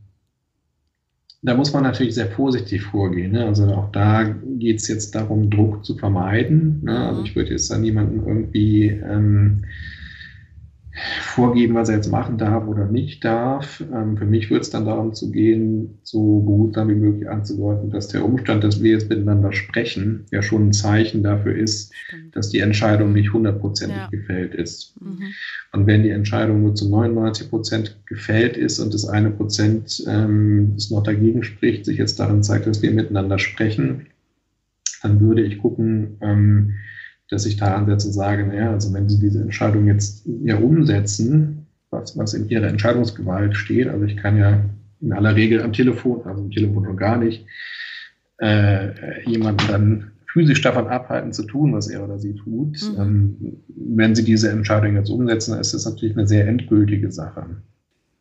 da 1.43 1.55
muss 1.55 1.75
man 1.75 1.83
natürlich 1.83 2.15
sehr 2.15 2.29
vorsichtig 2.29 2.83
vorgehen. 2.83 3.33
Ne? 3.33 3.45
Also 3.45 3.67
auch 3.67 3.93
da 3.93 4.25
geht 4.59 4.81
es 4.81 4.89
jetzt 4.89 5.15
darum, 5.15 5.51
Druck 5.51 5.85
zu 5.85 5.95
vermeiden. 5.99 6.81
Ne? 6.85 7.07
Also 7.07 7.21
mhm. 7.21 7.27
ich 7.27 7.37
würde 7.37 7.51
jetzt 7.51 7.71
da 7.71 7.77
niemanden 7.77 8.27
irgendwie 8.27 8.89
ähm, 8.89 9.65
vorgeben, 11.23 11.75
was 11.75 11.89
er 11.89 11.97
jetzt 11.97 12.11
machen 12.11 12.39
darf 12.39 12.67
oder 12.67 12.87
nicht 12.87 13.25
darf. 13.25 13.83
Ähm, 13.93 14.17
für 14.17 14.25
mich 14.25 14.51
wird 14.51 14.63
es 14.63 14.71
dann 14.71 14.85
darum 14.85 15.13
zu 15.13 15.31
gehen, 15.31 15.99
so 16.03 16.41
behutsam 16.41 16.89
wie 16.89 16.95
möglich 16.95 17.29
anzudeuten, 17.29 17.91
dass 17.91 18.09
der 18.09 18.25
Umstand, 18.25 18.63
dass 18.63 18.83
wir 18.83 18.93
jetzt 18.93 19.09
miteinander 19.09 19.53
sprechen, 19.53 20.27
ja 20.31 20.43
schon 20.43 20.69
ein 20.69 20.73
Zeichen 20.73 21.23
dafür 21.23 21.57
ist, 21.57 21.93
Stimmt. 21.95 22.37
dass 22.37 22.51
die 22.51 22.61
Entscheidung 22.61 23.13
nicht 23.13 23.33
hundertprozentig 23.33 23.97
ja. 23.97 24.09
gefällt 24.09 24.55
ist. 24.55 24.95
Mhm. 25.01 25.33
Und 25.73 25.87
wenn 25.87 26.05
die 26.05 26.11
Entscheidung 26.11 26.63
nur 26.63 26.75
zu 26.75 26.89
99 26.89 27.51
Prozent 27.51 27.99
gefällt 28.07 28.57
ist 28.57 28.79
und 28.79 28.95
das 28.95 29.07
eine 29.07 29.31
Prozent 29.31 30.05
ähm, 30.07 30.73
das 30.75 30.91
noch 30.91 31.03
dagegen 31.03 31.43
spricht, 31.43 31.85
sich 31.85 31.99
jetzt 31.99 32.21
darin 32.21 32.43
zeigt, 32.43 32.67
dass 32.67 32.83
wir 32.83 32.93
miteinander 32.93 33.39
sprechen, 33.39 34.07
dann 35.03 35.21
würde 35.21 35.43
ich 35.43 35.59
gucken, 35.59 36.19
ähm, 36.21 36.75
dass 37.31 37.47
ich 37.47 37.57
da 37.57 37.75
ansetze 37.75 38.09
und 38.09 38.13
sage, 38.13 38.47
naja, 38.47 38.71
also 38.71 38.93
wenn 38.93 39.09
Sie 39.09 39.19
diese 39.19 39.41
Entscheidung 39.41 39.87
jetzt 39.87 40.27
ja 40.45 40.57
umsetzen, 40.57 41.67
was, 41.91 42.17
was 42.19 42.35
in 42.35 42.49
Ihrer 42.49 42.69
Entscheidungsgewalt 42.69 43.57
steht, 43.57 43.89
also 43.89 44.05
ich 44.05 44.17
kann 44.17 44.37
ja 44.37 44.65
in 45.01 45.13
aller 45.13 45.35
Regel 45.35 45.63
am 45.63 45.73
Telefon, 45.73 46.23
also 46.25 46.43
am 46.43 46.51
Telefon 46.51 46.85
schon 46.85 46.97
gar 46.97 47.19
nicht, 47.19 47.47
äh, 48.39 49.29
jemanden 49.29 49.67
dann 49.69 50.11
physisch 50.27 50.61
davon 50.63 50.89
abhalten 50.89 51.33
zu 51.33 51.45
tun, 51.45 51.73
was 51.73 51.89
er 51.89 52.03
oder 52.03 52.19
sie 52.19 52.35
tut. 52.35 52.83
Mhm. 52.83 53.01
Ähm, 53.01 53.57
wenn 53.69 54.15
Sie 54.17 54.25
diese 54.25 54.51
Entscheidung 54.51 54.97
jetzt 54.97 55.09
umsetzen, 55.09 55.53
dann 55.53 55.61
ist 55.61 55.75
das 55.75 55.85
natürlich 55.85 56.17
eine 56.17 56.27
sehr 56.27 56.49
endgültige 56.49 57.13
Sache. 57.13 57.47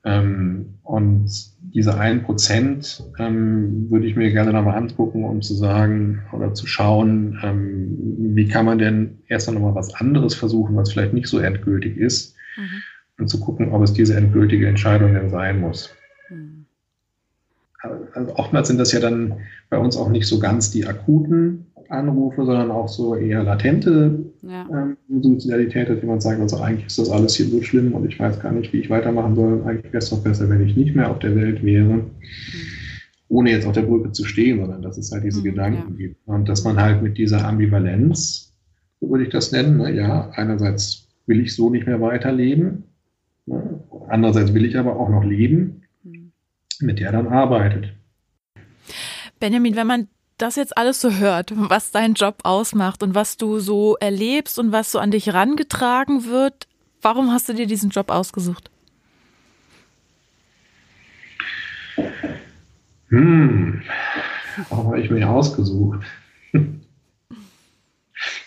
Ähm, 0.06 0.76
und 0.84 1.30
diese 1.74 1.98
ein 1.98 2.24
Prozent 2.24 3.04
ähm, 3.18 3.90
würde 3.90 4.06
ich 4.06 4.16
mir 4.16 4.32
gerne 4.32 4.52
nochmal 4.52 4.78
angucken, 4.78 5.24
um 5.24 5.42
zu 5.42 5.54
sagen 5.56 6.24
oder 6.34 6.54
zu 6.54 6.68
schauen, 6.68 7.40
ähm, 7.42 8.36
wie 8.36 8.48
kann 8.48 8.66
man 8.66 8.78
denn 8.78 9.20
erst 9.28 9.52
nochmal 9.52 9.76
was 9.76 9.94
anderes 9.96 10.36
versuchen, 10.36 10.76
was 10.76 10.92
vielleicht 10.92 11.14
nicht 11.14 11.28
so 11.28 11.40
endgültig 11.40 11.98
ist, 11.98 12.36
mhm. 12.58 12.82
und 13.20 13.28
zu 13.30 13.40
gucken, 13.40 13.72
ob 13.72 13.82
es 13.82 13.94
diese 13.94 14.16
endgültige 14.16 14.68
Entscheidung 14.68 15.14
denn 15.14 15.30
sein 15.30 15.62
muss. 15.62 15.96
Mhm. 16.30 16.66
Also 18.14 18.36
oftmals 18.36 18.68
sind 18.68 18.78
das 18.78 18.92
ja 18.92 19.00
dann 19.00 19.40
bei 19.70 19.78
uns 19.78 19.98
auch 19.98 20.10
nicht 20.10 20.28
so 20.28 20.40
ganz 20.40 20.72
die 20.72 20.86
akuten 20.86 21.68
Anrufe, 21.94 22.46
sondern 22.46 22.72
auch 22.72 22.88
so 22.88 23.16
eher 23.16 23.44
latente 23.44 24.20
ja. 24.42 24.68
ähm, 24.72 24.98
Suizidalität, 25.22 25.90
dass 25.90 26.02
jemand 26.02 26.22
sagt, 26.22 26.42
also 26.42 26.58
eigentlich 26.58 26.88
ist 26.88 27.00
das 27.00 27.10
alles 27.10 27.36
hier 27.36 27.46
so 27.48 27.62
schlimm 27.62 27.94
und 27.94 28.06
ich 28.06 28.20
weiß 28.20 28.40
gar 28.40 28.52
nicht, 28.52 28.74
wie 28.74 28.80
ich 28.80 28.90
weitermachen 28.90 29.36
soll. 29.36 29.62
Eigentlich 29.66 29.94
wäre 29.94 29.98
es 30.00 30.10
doch 30.10 30.24
besser, 30.24 30.50
wenn 30.50 30.66
ich 30.66 30.76
nicht 30.76 30.96
mehr 30.96 31.10
auf 31.10 31.20
der 31.20 31.36
Welt 31.36 31.64
wäre. 31.64 31.94
Mhm. 31.94 32.08
Ohne 33.30 33.52
jetzt 33.52 33.66
auf 33.66 33.74
der 33.74 33.84
Brücke 33.84 34.12
zu 34.12 34.26
stehen, 34.26 34.60
sondern 34.60 34.82
dass 34.82 34.98
es 34.98 35.12
halt 35.12 35.24
diese 35.24 35.40
mhm, 35.40 35.46
Gedanken 35.46 35.92
ja. 35.92 36.08
gibt. 36.08 36.28
Und 36.28 36.50
dass 36.50 36.64
man 36.64 36.78
halt 36.78 37.02
mit 37.02 37.18
dieser 37.18 37.48
Ambivalenz, 37.48 38.54
so 39.00 39.10
würde 39.10 39.24
ich 39.24 39.30
das 39.30 39.52
nennen, 39.52 39.78
ne, 39.78 39.94
ja, 39.94 40.30
einerseits 40.36 41.08
will 41.26 41.40
ich 41.40 41.56
so 41.56 41.70
nicht 41.70 41.88
mehr 41.88 42.02
weiterleben, 42.02 42.84
ne, 43.46 43.80
andererseits 44.10 44.54
will 44.54 44.66
ich 44.66 44.78
aber 44.78 45.00
auch 45.00 45.10
noch 45.10 45.24
leben, 45.24 45.84
mhm. 46.04 46.32
mit 46.82 47.00
der 47.00 47.12
dann 47.12 47.28
arbeitet. 47.28 47.94
Benjamin, 49.40 49.76
wenn 49.76 49.88
man 49.88 50.08
das 50.38 50.56
jetzt 50.56 50.78
alles 50.78 51.00
so 51.02 51.12
hört, 51.12 51.54
was 51.56 51.92
dein 51.92 52.14
Job 52.14 52.38
ausmacht 52.44 53.04
und 53.04 53.16
was 53.16 53.38
du 53.38 53.60
so 53.60 53.98
erlebst 53.98 54.60
und 54.60 54.72
was 54.72 54.92
so 54.92 55.00
an 55.00 55.12
dich 55.12 55.34
rangetragen 55.34 56.26
wird, 56.26 56.68
warum 57.02 57.32
hast 57.32 57.50
du 57.50 57.54
dir 57.54 57.68
diesen 57.68 57.90
Job 57.90 58.10
ausgesucht? 58.10 58.70
Hm, 63.10 63.82
warum 64.70 64.88
habe 64.88 65.00
ich 65.00 65.12
mir 65.12 65.30
ausgesucht? 65.30 66.00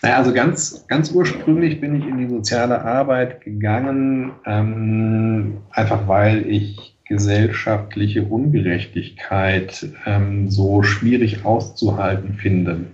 naja, 0.01 0.17
also 0.17 0.33
ganz, 0.33 0.85
ganz 0.87 1.11
ursprünglich 1.11 1.79
bin 1.79 1.95
ich 1.95 2.05
in 2.05 2.17
die 2.17 2.27
soziale 2.27 2.83
Arbeit 2.83 3.41
gegangen, 3.41 4.33
ähm, 4.45 5.59
einfach 5.71 6.07
weil 6.07 6.45
ich 6.51 6.96
gesellschaftliche 7.07 8.23
Ungerechtigkeit 8.23 9.87
ähm, 10.05 10.49
so 10.49 10.83
schwierig 10.83 11.45
auszuhalten 11.45 12.33
finde. 12.33 12.85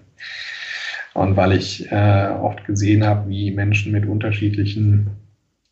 Und 1.13 1.36
weil 1.36 1.54
ich 1.54 1.91
äh, 1.91 2.30
oft 2.41 2.65
gesehen 2.65 3.06
habe, 3.06 3.30
wie 3.30 3.52
Menschen 3.52 3.91
mit 3.91 4.06
unterschiedlichen 4.06 5.12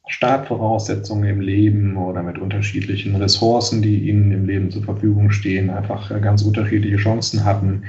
Startvoraussetzungen 0.08 1.30
im 1.30 1.41
Leben 1.41 1.97
oder 1.97 2.21
mit 2.21 2.38
unterschiedlichen 2.38 3.15
Ressourcen, 3.15 3.82
die 3.82 4.10
ihnen 4.10 4.32
im 4.32 4.45
Leben 4.45 4.69
zur 4.69 4.84
Verfügung 4.84 5.32
stehen, 5.32 5.69
einfach 5.69 6.12
äh, 6.12 6.19
ganz 6.19 6.41
unterschiedliche 6.43 6.97
Chancen 6.97 7.45
hatten. 7.45 7.84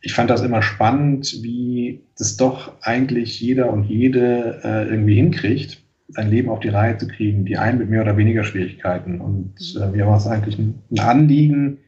ich 0.00 0.14
fand 0.14 0.30
das 0.30 0.42
immer 0.42 0.62
spannend, 0.62 1.42
wie 1.42 2.00
das 2.18 2.36
doch 2.36 2.72
eigentlich 2.82 3.40
jeder 3.40 3.70
und 3.72 3.84
jede 3.84 4.60
äh, 4.64 4.88
irgendwie 4.88 5.16
hinkriegt, 5.16 5.82
sein 6.08 6.30
Leben 6.30 6.48
auf 6.48 6.60
die 6.60 6.68
Reihe 6.68 6.96
zu 6.96 7.08
kriegen, 7.08 7.44
die 7.44 7.58
einen 7.58 7.78
mit 7.78 7.90
mehr 7.90 8.02
oder 8.02 8.16
weniger 8.16 8.44
Schwierigkeiten. 8.44 9.20
Und 9.20 9.54
äh, 9.80 9.88
mir 9.88 10.06
war 10.06 10.16
es 10.16 10.26
eigentlich 10.26 10.58
ein, 10.58 10.82
Anliegen, 10.98 11.78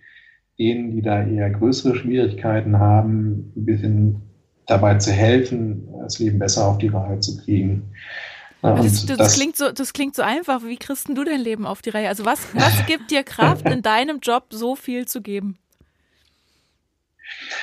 denen, 0.58 0.90
die 0.90 1.02
da 1.02 1.24
eher 1.24 1.50
größere 1.50 1.94
Schwierigkeiten 1.94 2.78
haben, 2.78 3.52
ein 3.56 3.64
bisschen 3.64 4.22
dabei 4.66 4.96
zu 4.96 5.12
helfen, 5.12 5.88
das 6.02 6.18
Leben 6.18 6.38
besser 6.38 6.66
auf 6.66 6.78
die 6.78 6.88
Reihe 6.88 7.20
zu 7.20 7.38
kriegen. 7.38 7.90
Das, 8.60 9.06
das, 9.06 9.16
das, 9.16 9.34
klingt 9.34 9.56
so, 9.56 9.70
das 9.70 9.92
klingt 9.92 10.16
so 10.16 10.22
einfach. 10.22 10.64
Wie 10.64 10.76
kriegst 10.76 11.08
du 11.08 11.22
dein 11.22 11.40
Leben 11.40 11.64
auf 11.64 11.80
die 11.80 11.90
Reihe? 11.90 12.08
Also 12.08 12.24
was, 12.24 12.40
was 12.54 12.86
gibt 12.86 13.12
dir 13.12 13.22
Kraft, 13.22 13.68
in 13.68 13.82
deinem 13.82 14.18
Job 14.20 14.46
so 14.50 14.74
viel 14.74 15.06
zu 15.06 15.22
geben? 15.22 15.58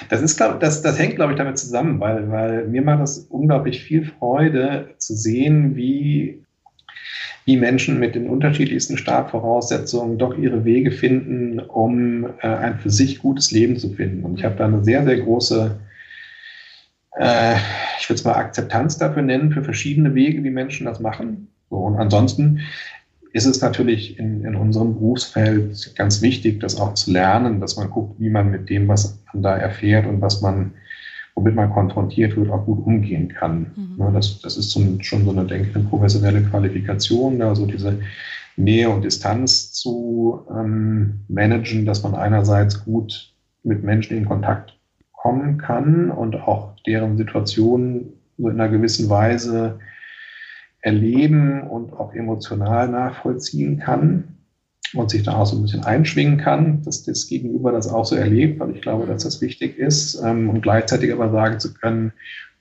Das, 0.09 0.21
ist, 0.21 0.37
glaub, 0.37 0.59
das, 0.61 0.81
das 0.81 0.97
hängt, 0.97 1.15
glaube 1.15 1.33
ich, 1.33 1.37
damit 1.37 1.57
zusammen, 1.57 1.99
weil, 1.99 2.31
weil 2.31 2.67
mir 2.67 2.81
macht 2.81 3.01
das 3.01 3.19
unglaublich 3.19 3.83
viel 3.83 4.05
Freude 4.05 4.95
zu 4.99 5.15
sehen, 5.15 5.75
wie, 5.75 6.44
wie 7.45 7.58
Menschen 7.58 7.99
mit 7.99 8.15
den 8.15 8.27
unterschiedlichsten 8.27 8.97
Startvoraussetzungen 8.97 10.17
doch 10.17 10.36
ihre 10.36 10.65
Wege 10.65 10.91
finden, 10.91 11.60
um 11.60 12.25
äh, 12.41 12.47
ein 12.47 12.79
für 12.79 12.89
sich 12.89 13.19
gutes 13.19 13.51
Leben 13.51 13.77
zu 13.77 13.89
finden. 13.89 14.23
Und 14.23 14.39
ich 14.39 14.43
habe 14.43 14.55
da 14.55 14.65
eine 14.65 14.84
sehr, 14.84 15.05
sehr 15.05 15.17
große, 15.17 15.79
äh, 17.17 17.55
ich 17.99 18.10
würde 18.10 18.15
es 18.15 18.23
mal 18.23 18.34
Akzeptanz 18.34 18.97
dafür 18.97 19.21
nennen, 19.21 19.51
für 19.51 19.63
verschiedene 19.63 20.15
Wege, 20.15 20.43
wie 20.43 20.49
Menschen 20.49 20.86
das 20.86 20.99
machen. 20.99 21.47
So, 21.69 21.77
und 21.77 21.97
ansonsten 21.97 22.62
ist 23.36 23.45
es 23.45 23.62
natürlich 23.62 24.17
in, 24.17 24.43
in 24.43 24.55
unserem 24.55 24.93
Berufsfeld 24.93 25.93
ganz 25.95 26.21
wichtig, 26.21 26.62
das 26.62 26.79
auch 26.79 26.93
zu 26.95 27.12
lernen, 27.12 27.60
dass 27.60 27.75
man 27.75 27.89
guckt, 27.89 28.19
wie 28.19 28.29
man 28.29 28.49
mit 28.49 28.69
dem, 28.69 28.88
was 28.88 29.19
man 29.34 29.43
da 29.43 29.55
erfährt 29.55 30.08
und 30.08 30.21
was 30.21 30.41
man, 30.41 30.73
womit 31.36 31.56
man 31.56 31.69
konfrontiert 31.69 32.36
wird, 32.38 32.50
auch 32.50 32.65
gut 32.65 32.86
umgehen 32.86 33.28
kann. 33.28 33.67
Mhm. 33.76 34.13
Das, 34.13 34.39
das 34.41 34.58
ist 34.58 34.74
schon, 34.74 35.02
schon 35.04 35.26
so 35.26 35.32
eine, 35.32 35.45
denke 35.45 35.69
ich, 35.69 35.76
eine 35.76 35.86
professionelle 35.86 36.41
Qualifikation, 36.41 37.41
also 37.41 37.65
diese 37.65 38.00
Nähe 38.56 38.89
und 38.89 39.04
Distanz 39.04 39.74
zu 39.74 40.45
ähm, 40.50 41.26
managen, 41.28 41.86
dass 41.86 42.04
man 42.04 42.15
einerseits 42.15 42.86
gut 42.86 43.34
mit 43.63 43.84
Menschen 43.84 44.17
in 44.17 44.26
Kontakt 44.26 44.78
kommen 45.12 45.58
kann 45.58 46.10
und 46.10 46.36
auch 46.36 46.76
deren 46.88 47.17
Situationen 47.17 48.13
so 48.38 48.50
in 48.50 48.60
einer 48.60 48.69
gewissen 48.69 49.10
Weise 49.10 49.80
erleben 50.80 51.63
und 51.63 51.93
auch 51.93 52.13
emotional 52.13 52.88
nachvollziehen 52.88 53.80
kann 53.80 54.35
und 54.95 55.10
sich 55.10 55.23
da 55.23 55.34
auch 55.34 55.45
so 55.45 55.55
ein 55.55 55.62
bisschen 55.62 55.84
einschwingen 55.84 56.38
kann, 56.38 56.81
dass 56.84 57.03
das 57.03 57.27
Gegenüber 57.27 57.71
das 57.71 57.88
auch 57.88 58.05
so 58.05 58.15
erlebt, 58.15 58.60
weil 58.60 58.75
ich 58.75 58.81
glaube, 58.81 59.05
dass 59.05 59.23
das 59.23 59.41
wichtig 59.41 59.77
ist 59.77 60.21
ähm, 60.23 60.49
und 60.49 60.62
gleichzeitig 60.62 61.12
aber 61.12 61.31
sagen 61.31 61.60
zu 61.60 61.73
können, 61.73 62.13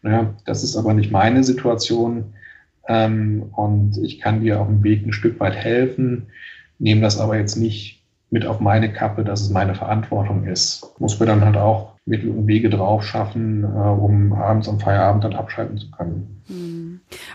naja, 0.02 0.34
das 0.44 0.62
ist 0.62 0.76
aber 0.76 0.94
nicht 0.94 1.10
meine 1.10 1.44
Situation 1.44 2.34
ähm, 2.88 3.44
und 3.52 3.98
ich 3.98 4.20
kann 4.20 4.42
dir 4.42 4.60
auf 4.60 4.66
dem 4.66 4.82
Weg 4.82 5.06
ein 5.06 5.12
Stück 5.12 5.40
weit 5.40 5.56
helfen, 5.56 6.26
nehme 6.78 7.00
das 7.00 7.18
aber 7.18 7.38
jetzt 7.38 7.56
nicht 7.56 8.02
mit 8.30 8.46
auf 8.46 8.60
meine 8.60 8.92
Kappe, 8.92 9.24
dass 9.24 9.40
es 9.40 9.50
meine 9.50 9.74
Verantwortung 9.74 10.44
ist. 10.44 10.86
Muss 10.98 11.20
mir 11.20 11.26
dann 11.26 11.44
halt 11.44 11.56
auch 11.56 11.94
Mittel 12.04 12.30
und 12.30 12.46
Wege 12.46 12.68
drauf 12.68 13.04
schaffen, 13.04 13.64
äh, 13.64 13.66
um 13.66 14.32
abends 14.32 14.68
am 14.68 14.80
Feierabend 14.80 15.24
dann 15.24 15.34
abschalten 15.34 15.78
zu 15.78 15.90
können. 15.90 16.42
Hm. 16.48 16.83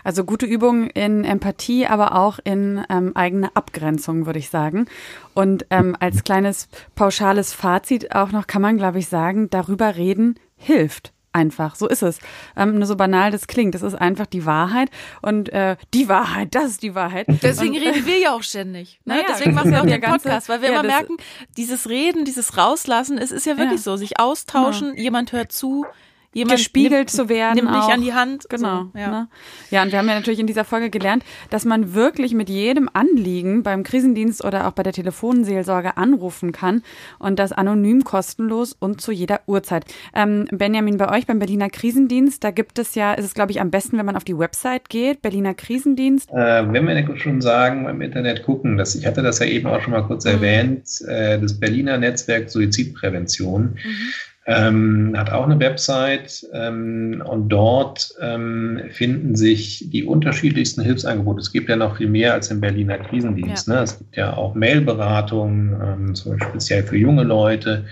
Also 0.04 0.24
gute 0.24 0.46
Übung 0.46 0.88
in 0.88 1.24
Empathie, 1.24 1.86
aber 1.86 2.16
auch 2.16 2.38
in 2.42 2.84
ähm, 2.90 3.12
eigene 3.14 3.54
Abgrenzung, 3.54 4.26
würde 4.26 4.38
ich 4.38 4.50
sagen. 4.50 4.86
Und 5.34 5.66
ähm, 5.70 5.96
als 6.00 6.24
kleines 6.24 6.68
pauschales 6.94 7.52
Fazit 7.52 8.14
auch 8.14 8.32
noch 8.32 8.46
kann 8.46 8.62
man, 8.62 8.76
glaube 8.76 8.98
ich, 8.98 9.08
sagen, 9.08 9.50
darüber 9.50 9.96
reden 9.96 10.38
hilft 10.56 11.12
einfach. 11.32 11.74
So 11.74 11.88
ist 11.88 12.02
es. 12.02 12.18
Ähm, 12.56 12.76
nur 12.76 12.86
so 12.86 12.96
banal 12.96 13.30
das 13.30 13.46
klingt. 13.46 13.74
Das 13.74 13.82
ist 13.82 13.94
einfach 13.94 14.26
die 14.26 14.46
Wahrheit. 14.46 14.90
Und 15.22 15.48
äh, 15.50 15.76
die 15.94 16.08
Wahrheit, 16.08 16.54
das 16.54 16.66
ist 16.66 16.82
die 16.82 16.94
Wahrheit. 16.94 17.26
Deswegen 17.42 17.74
und, 17.74 17.82
reden 17.82 18.06
wir 18.06 18.18
ja 18.18 18.34
auch 18.34 18.42
ständig. 18.42 19.00
Ne? 19.04 19.14
Naja, 19.14 19.26
Deswegen 19.28 19.54
machen 19.54 19.72
wir 19.72 19.80
auch 19.80 19.86
den 19.86 20.00
Podcast, 20.00 20.48
weil 20.48 20.62
wir 20.62 20.70
ja, 20.70 20.80
immer 20.80 20.88
merken, 20.88 21.16
dieses 21.56 21.88
Reden, 21.88 22.24
dieses 22.24 22.56
Rauslassen, 22.56 23.18
es 23.18 23.30
ist 23.30 23.46
ja 23.46 23.56
wirklich 23.56 23.80
ja. 23.80 23.84
so. 23.84 23.96
Sich 23.96 24.18
austauschen, 24.18 24.94
ja. 24.96 25.02
jemand 25.02 25.32
hört 25.32 25.52
zu, 25.52 25.84
jemand 26.32 26.58
gespiegelt 26.58 26.92
nimmt, 26.92 27.10
zu 27.10 27.28
werden. 27.28 27.56
Nimmt 27.56 27.70
mich 27.70 27.92
an 27.92 28.02
die 28.02 28.12
Hand. 28.12 28.48
Genau. 28.48 28.90
So, 28.92 28.98
ja. 28.98 29.10
Ne? 29.10 29.28
ja, 29.70 29.82
und 29.82 29.92
wir 29.92 29.98
haben 29.98 30.08
ja 30.08 30.14
natürlich 30.14 30.40
in 30.40 30.46
dieser 30.46 30.64
Folge 30.64 30.90
gelernt, 30.90 31.24
dass 31.50 31.64
man 31.64 31.94
wirklich 31.94 32.34
mit 32.34 32.48
jedem 32.48 32.88
Anliegen 32.92 33.62
beim 33.62 33.82
Krisendienst 33.82 34.44
oder 34.44 34.68
auch 34.68 34.72
bei 34.72 34.82
der 34.82 34.92
Telefonseelsorge 34.92 35.96
anrufen 35.96 36.52
kann 36.52 36.82
und 37.18 37.38
das 37.38 37.52
anonym, 37.52 38.04
kostenlos 38.04 38.76
und 38.78 39.00
zu 39.00 39.12
jeder 39.12 39.40
Uhrzeit. 39.46 39.84
Ähm, 40.14 40.46
Benjamin, 40.52 40.98
bei 40.98 41.10
euch 41.10 41.26
beim 41.26 41.38
Berliner 41.38 41.68
Krisendienst, 41.68 42.44
da 42.44 42.50
gibt 42.50 42.78
es 42.78 42.94
ja, 42.94 43.12
ist 43.14 43.24
es 43.24 43.34
glaube 43.34 43.52
ich 43.52 43.60
am 43.60 43.70
besten, 43.70 43.98
wenn 43.98 44.06
man 44.06 44.16
auf 44.16 44.24
die 44.24 44.38
Website 44.38 44.88
geht, 44.88 45.22
Berliner 45.22 45.54
Krisendienst. 45.54 46.30
Äh, 46.30 46.72
wenn 46.72 46.86
wir 46.86 47.16
schon 47.16 47.40
sagen, 47.40 47.84
beim 47.84 48.00
Internet 48.00 48.44
gucken, 48.44 48.76
das, 48.76 48.94
ich 48.94 49.06
hatte 49.06 49.22
das 49.22 49.40
ja 49.40 49.46
eben 49.46 49.66
auch 49.66 49.80
schon 49.80 49.92
mal 49.92 50.02
kurz 50.02 50.24
mhm. 50.24 50.30
erwähnt, 50.30 51.00
äh, 51.08 51.40
das 51.40 51.58
Berliner 51.58 51.98
Netzwerk 51.98 52.50
Suizidprävention. 52.50 53.62
Mhm 53.82 54.12
ähm, 54.50 55.14
hat 55.16 55.30
auch 55.30 55.44
eine 55.44 55.60
Website 55.60 56.44
ähm, 56.52 57.22
und 57.24 57.48
dort 57.50 58.12
ähm, 58.20 58.80
finden 58.90 59.36
sich 59.36 59.88
die 59.90 60.02
unterschiedlichsten 60.02 60.82
Hilfsangebote. 60.82 61.38
Es 61.38 61.52
gibt 61.52 61.68
ja 61.68 61.76
noch 61.76 61.98
viel 61.98 62.08
mehr 62.08 62.34
als 62.34 62.50
im 62.50 62.60
Berliner 62.60 62.98
Krisendienst. 62.98 63.68
Ja. 63.68 63.74
Ne? 63.74 63.80
Es 63.82 63.98
gibt 63.98 64.16
ja 64.16 64.36
auch 64.36 64.56
Mailberatung, 64.56 65.80
ähm, 65.80 66.14
zum 66.16 66.32
Beispiel 66.32 66.48
speziell 66.48 66.82
für 66.82 66.96
junge 66.96 67.22
Leute. 67.22 67.84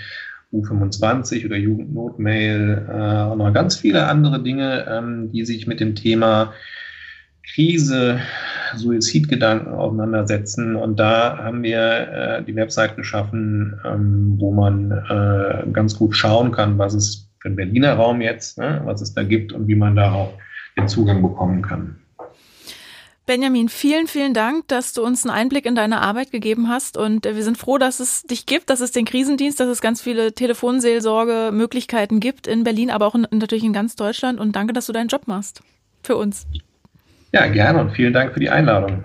U25 0.51 1.45
oder 1.45 1.57
Jugendnotmail 1.57 2.87
äh, 2.89 3.31
und 3.31 3.37
noch 3.37 3.53
ganz 3.53 3.77
viele 3.77 4.07
andere 4.07 4.43
Dinge, 4.43 4.87
ähm, 4.89 5.31
die 5.31 5.45
sich 5.45 5.67
mit 5.67 5.79
dem 5.79 5.95
Thema 5.95 6.55
Krise, 7.55 8.21
Suizidgedanken 8.77 9.73
auseinandersetzen. 9.73 10.77
Und 10.77 10.99
da 10.99 11.39
haben 11.39 11.63
wir 11.63 11.81
äh, 11.81 12.45
die 12.45 12.55
Website 12.55 12.97
geschaffen, 12.97 13.81
ähm, 13.85 14.37
wo 14.39 14.53
man 14.53 14.91
äh, 14.91 15.71
ganz 15.73 15.97
gut 15.97 16.15
schauen 16.15 16.53
kann, 16.53 16.79
was 16.79 16.95
es 16.95 17.29
für 17.41 17.49
den 17.49 17.57
Berliner 17.57 17.95
Raum 17.95 18.21
jetzt, 18.21 18.59
ne, 18.59 18.83
was 18.85 19.01
es 19.01 19.15
da 19.15 19.23
gibt 19.23 19.53
und 19.53 19.69
wie 19.69 19.75
man 19.75 19.97
da 19.97 20.13
auch 20.13 20.35
den 20.77 20.89
Zugang 20.89 21.23
bekommen 21.23 21.63
kann. 21.63 21.97
Benjamin, 23.27 23.69
vielen, 23.69 24.07
vielen 24.07 24.33
Dank, 24.33 24.69
dass 24.69 24.95
du 24.95 25.05
uns 25.05 25.27
einen 25.27 25.37
Einblick 25.37 25.67
in 25.67 25.75
deine 25.75 26.01
Arbeit 26.01 26.31
gegeben 26.31 26.69
hast. 26.69 26.97
Und 26.97 27.27
äh, 27.27 27.37
wir 27.37 27.45
sind 27.45 27.59
froh, 27.59 27.77
dass 27.77 28.01
es 28.01 28.23
dich 28.23 28.47
gibt, 28.47 28.71
dass 28.71 28.81
es 28.81 28.91
den 28.91 29.05
Krisendienst, 29.05 29.61
dass 29.61 29.69
es 29.69 29.83
ganz 29.83 30.01
viele 30.01 30.33
Telefonseelsorge-Möglichkeiten 30.33 32.21
gibt 32.21 32.47
in 32.47 32.65
Berlin, 32.65 32.91
aber 32.91 33.07
auch 33.07 33.15
in, 33.15 33.27
natürlich 33.31 33.65
in 33.65 33.75
ganz 33.75 33.97
Deutschland. 33.97 34.41
Und 34.41 34.57
danke, 34.57 34.73
dass 34.73 34.87
du 34.87 34.95
deinen 34.95 35.09
Job 35.09 35.29
machst 35.29 35.63
für 36.03 36.17
uns. 36.17 36.47
Ja, 37.33 37.47
gerne 37.47 37.81
und 37.81 37.91
vielen 37.91 38.13
Dank 38.13 38.33
für 38.33 38.41
die 38.41 38.51
Einladung. 38.51 39.05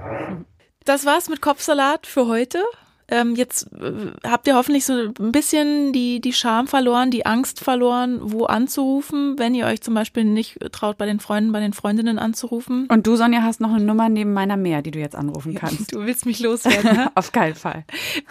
Das 0.85 1.05
war's 1.05 1.29
mit 1.29 1.41
Kopfsalat 1.41 2.07
für 2.07 2.27
heute. 2.27 2.59
Ähm, 3.09 3.35
jetzt 3.35 3.67
äh, 3.73 4.11
habt 4.27 4.47
ihr 4.47 4.55
hoffentlich 4.55 4.85
so 4.85 4.93
ein 4.93 5.31
bisschen 5.31 5.93
die, 5.93 6.21
die 6.21 6.33
Scham 6.33 6.67
verloren, 6.67 7.11
die 7.11 7.25
Angst 7.25 7.59
verloren, 7.59 8.19
wo 8.21 8.45
anzurufen, 8.45 9.37
wenn 9.37 9.55
ihr 9.55 9.65
euch 9.65 9.81
zum 9.81 9.93
Beispiel 9.93 10.23
nicht 10.23 10.57
traut, 10.71 10.97
bei 10.97 11.05
den 11.05 11.19
Freunden, 11.19 11.51
bei 11.51 11.59
den 11.59 11.73
Freundinnen 11.73 12.19
anzurufen. 12.19 12.87
Und 12.89 13.05
du, 13.07 13.15
Sonja, 13.15 13.41
hast 13.41 13.61
noch 13.61 13.73
eine 13.73 13.83
Nummer 13.83 14.09
neben 14.09 14.33
meiner 14.33 14.57
mehr, 14.57 14.81
die 14.81 14.91
du 14.91 14.99
jetzt 14.99 15.15
anrufen 15.15 15.55
kannst. 15.55 15.93
Du 15.93 16.05
willst 16.05 16.25
mich 16.25 16.39
loswerden, 16.39 16.95
ne? 16.95 17.11
Auf 17.15 17.31
keinen 17.31 17.55
Fall. 17.55 17.85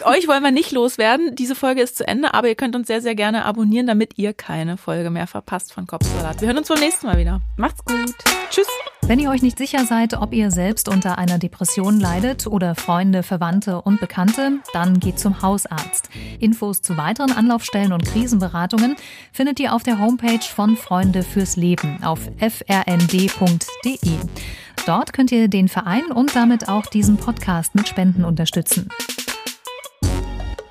Euch 0.04 0.28
wollen 0.28 0.42
wir 0.42 0.50
nicht 0.50 0.72
loswerden. 0.72 1.34
Diese 1.34 1.54
Folge 1.54 1.82
ist 1.82 1.96
zu 1.96 2.06
Ende, 2.06 2.34
aber 2.34 2.48
ihr 2.48 2.54
könnt 2.54 2.74
uns 2.74 2.86
sehr, 2.86 3.00
sehr 3.00 3.14
gerne 3.14 3.44
abonnieren, 3.44 3.86
damit 3.86 4.18
ihr 4.18 4.32
keine 4.32 4.76
Folge 4.76 5.10
mehr 5.10 5.26
verpasst 5.26 5.72
von 5.72 5.86
Kopfsalat. 5.86 6.40
Wir 6.40 6.48
hören 6.48 6.58
uns 6.58 6.68
beim 6.68 6.80
nächsten 6.80 7.06
Mal 7.06 7.18
wieder. 7.18 7.40
Macht's 7.56 7.84
gut. 7.84 8.14
Tschüss. 8.50 8.68
Wenn 9.04 9.18
ihr 9.18 9.30
euch 9.30 9.42
nicht 9.42 9.58
sicher 9.58 9.84
seid, 9.84 10.14
ob 10.14 10.32
ihr 10.32 10.50
selbst 10.50 10.88
unter 10.88 11.18
einer 11.18 11.38
Depression 11.38 11.98
leidet 11.98 12.46
oder 12.46 12.74
Freunde, 12.74 13.22
Verwandte 13.22 13.82
und 13.82 14.00
Bekannte, 14.00 14.60
dann 14.72 15.00
geht 15.00 15.18
zum 15.18 15.42
Hausarzt. 15.42 16.08
Infos 16.40 16.82
zu 16.82 16.96
weiteren 16.96 17.32
Anlaufstellen 17.32 17.92
und 17.92 18.04
Krisenberatungen 18.04 18.96
findet 19.32 19.60
ihr 19.60 19.74
auf 19.74 19.82
der 19.82 19.98
Homepage 19.98 20.44
von 20.44 20.76
Freunde 20.76 21.22
fürs 21.22 21.56
Leben 21.56 22.02
auf 22.02 22.20
frnd.de. 22.38 23.98
Dort 24.86 25.12
könnt 25.12 25.30
ihr 25.32 25.48
den 25.48 25.68
Verein 25.68 26.06
und 26.12 26.34
damit 26.34 26.68
auch 26.68 26.86
diesen 26.86 27.16
Podcast 27.16 27.74
mit 27.74 27.88
Spenden 27.88 28.24
unterstützen. 28.24 28.88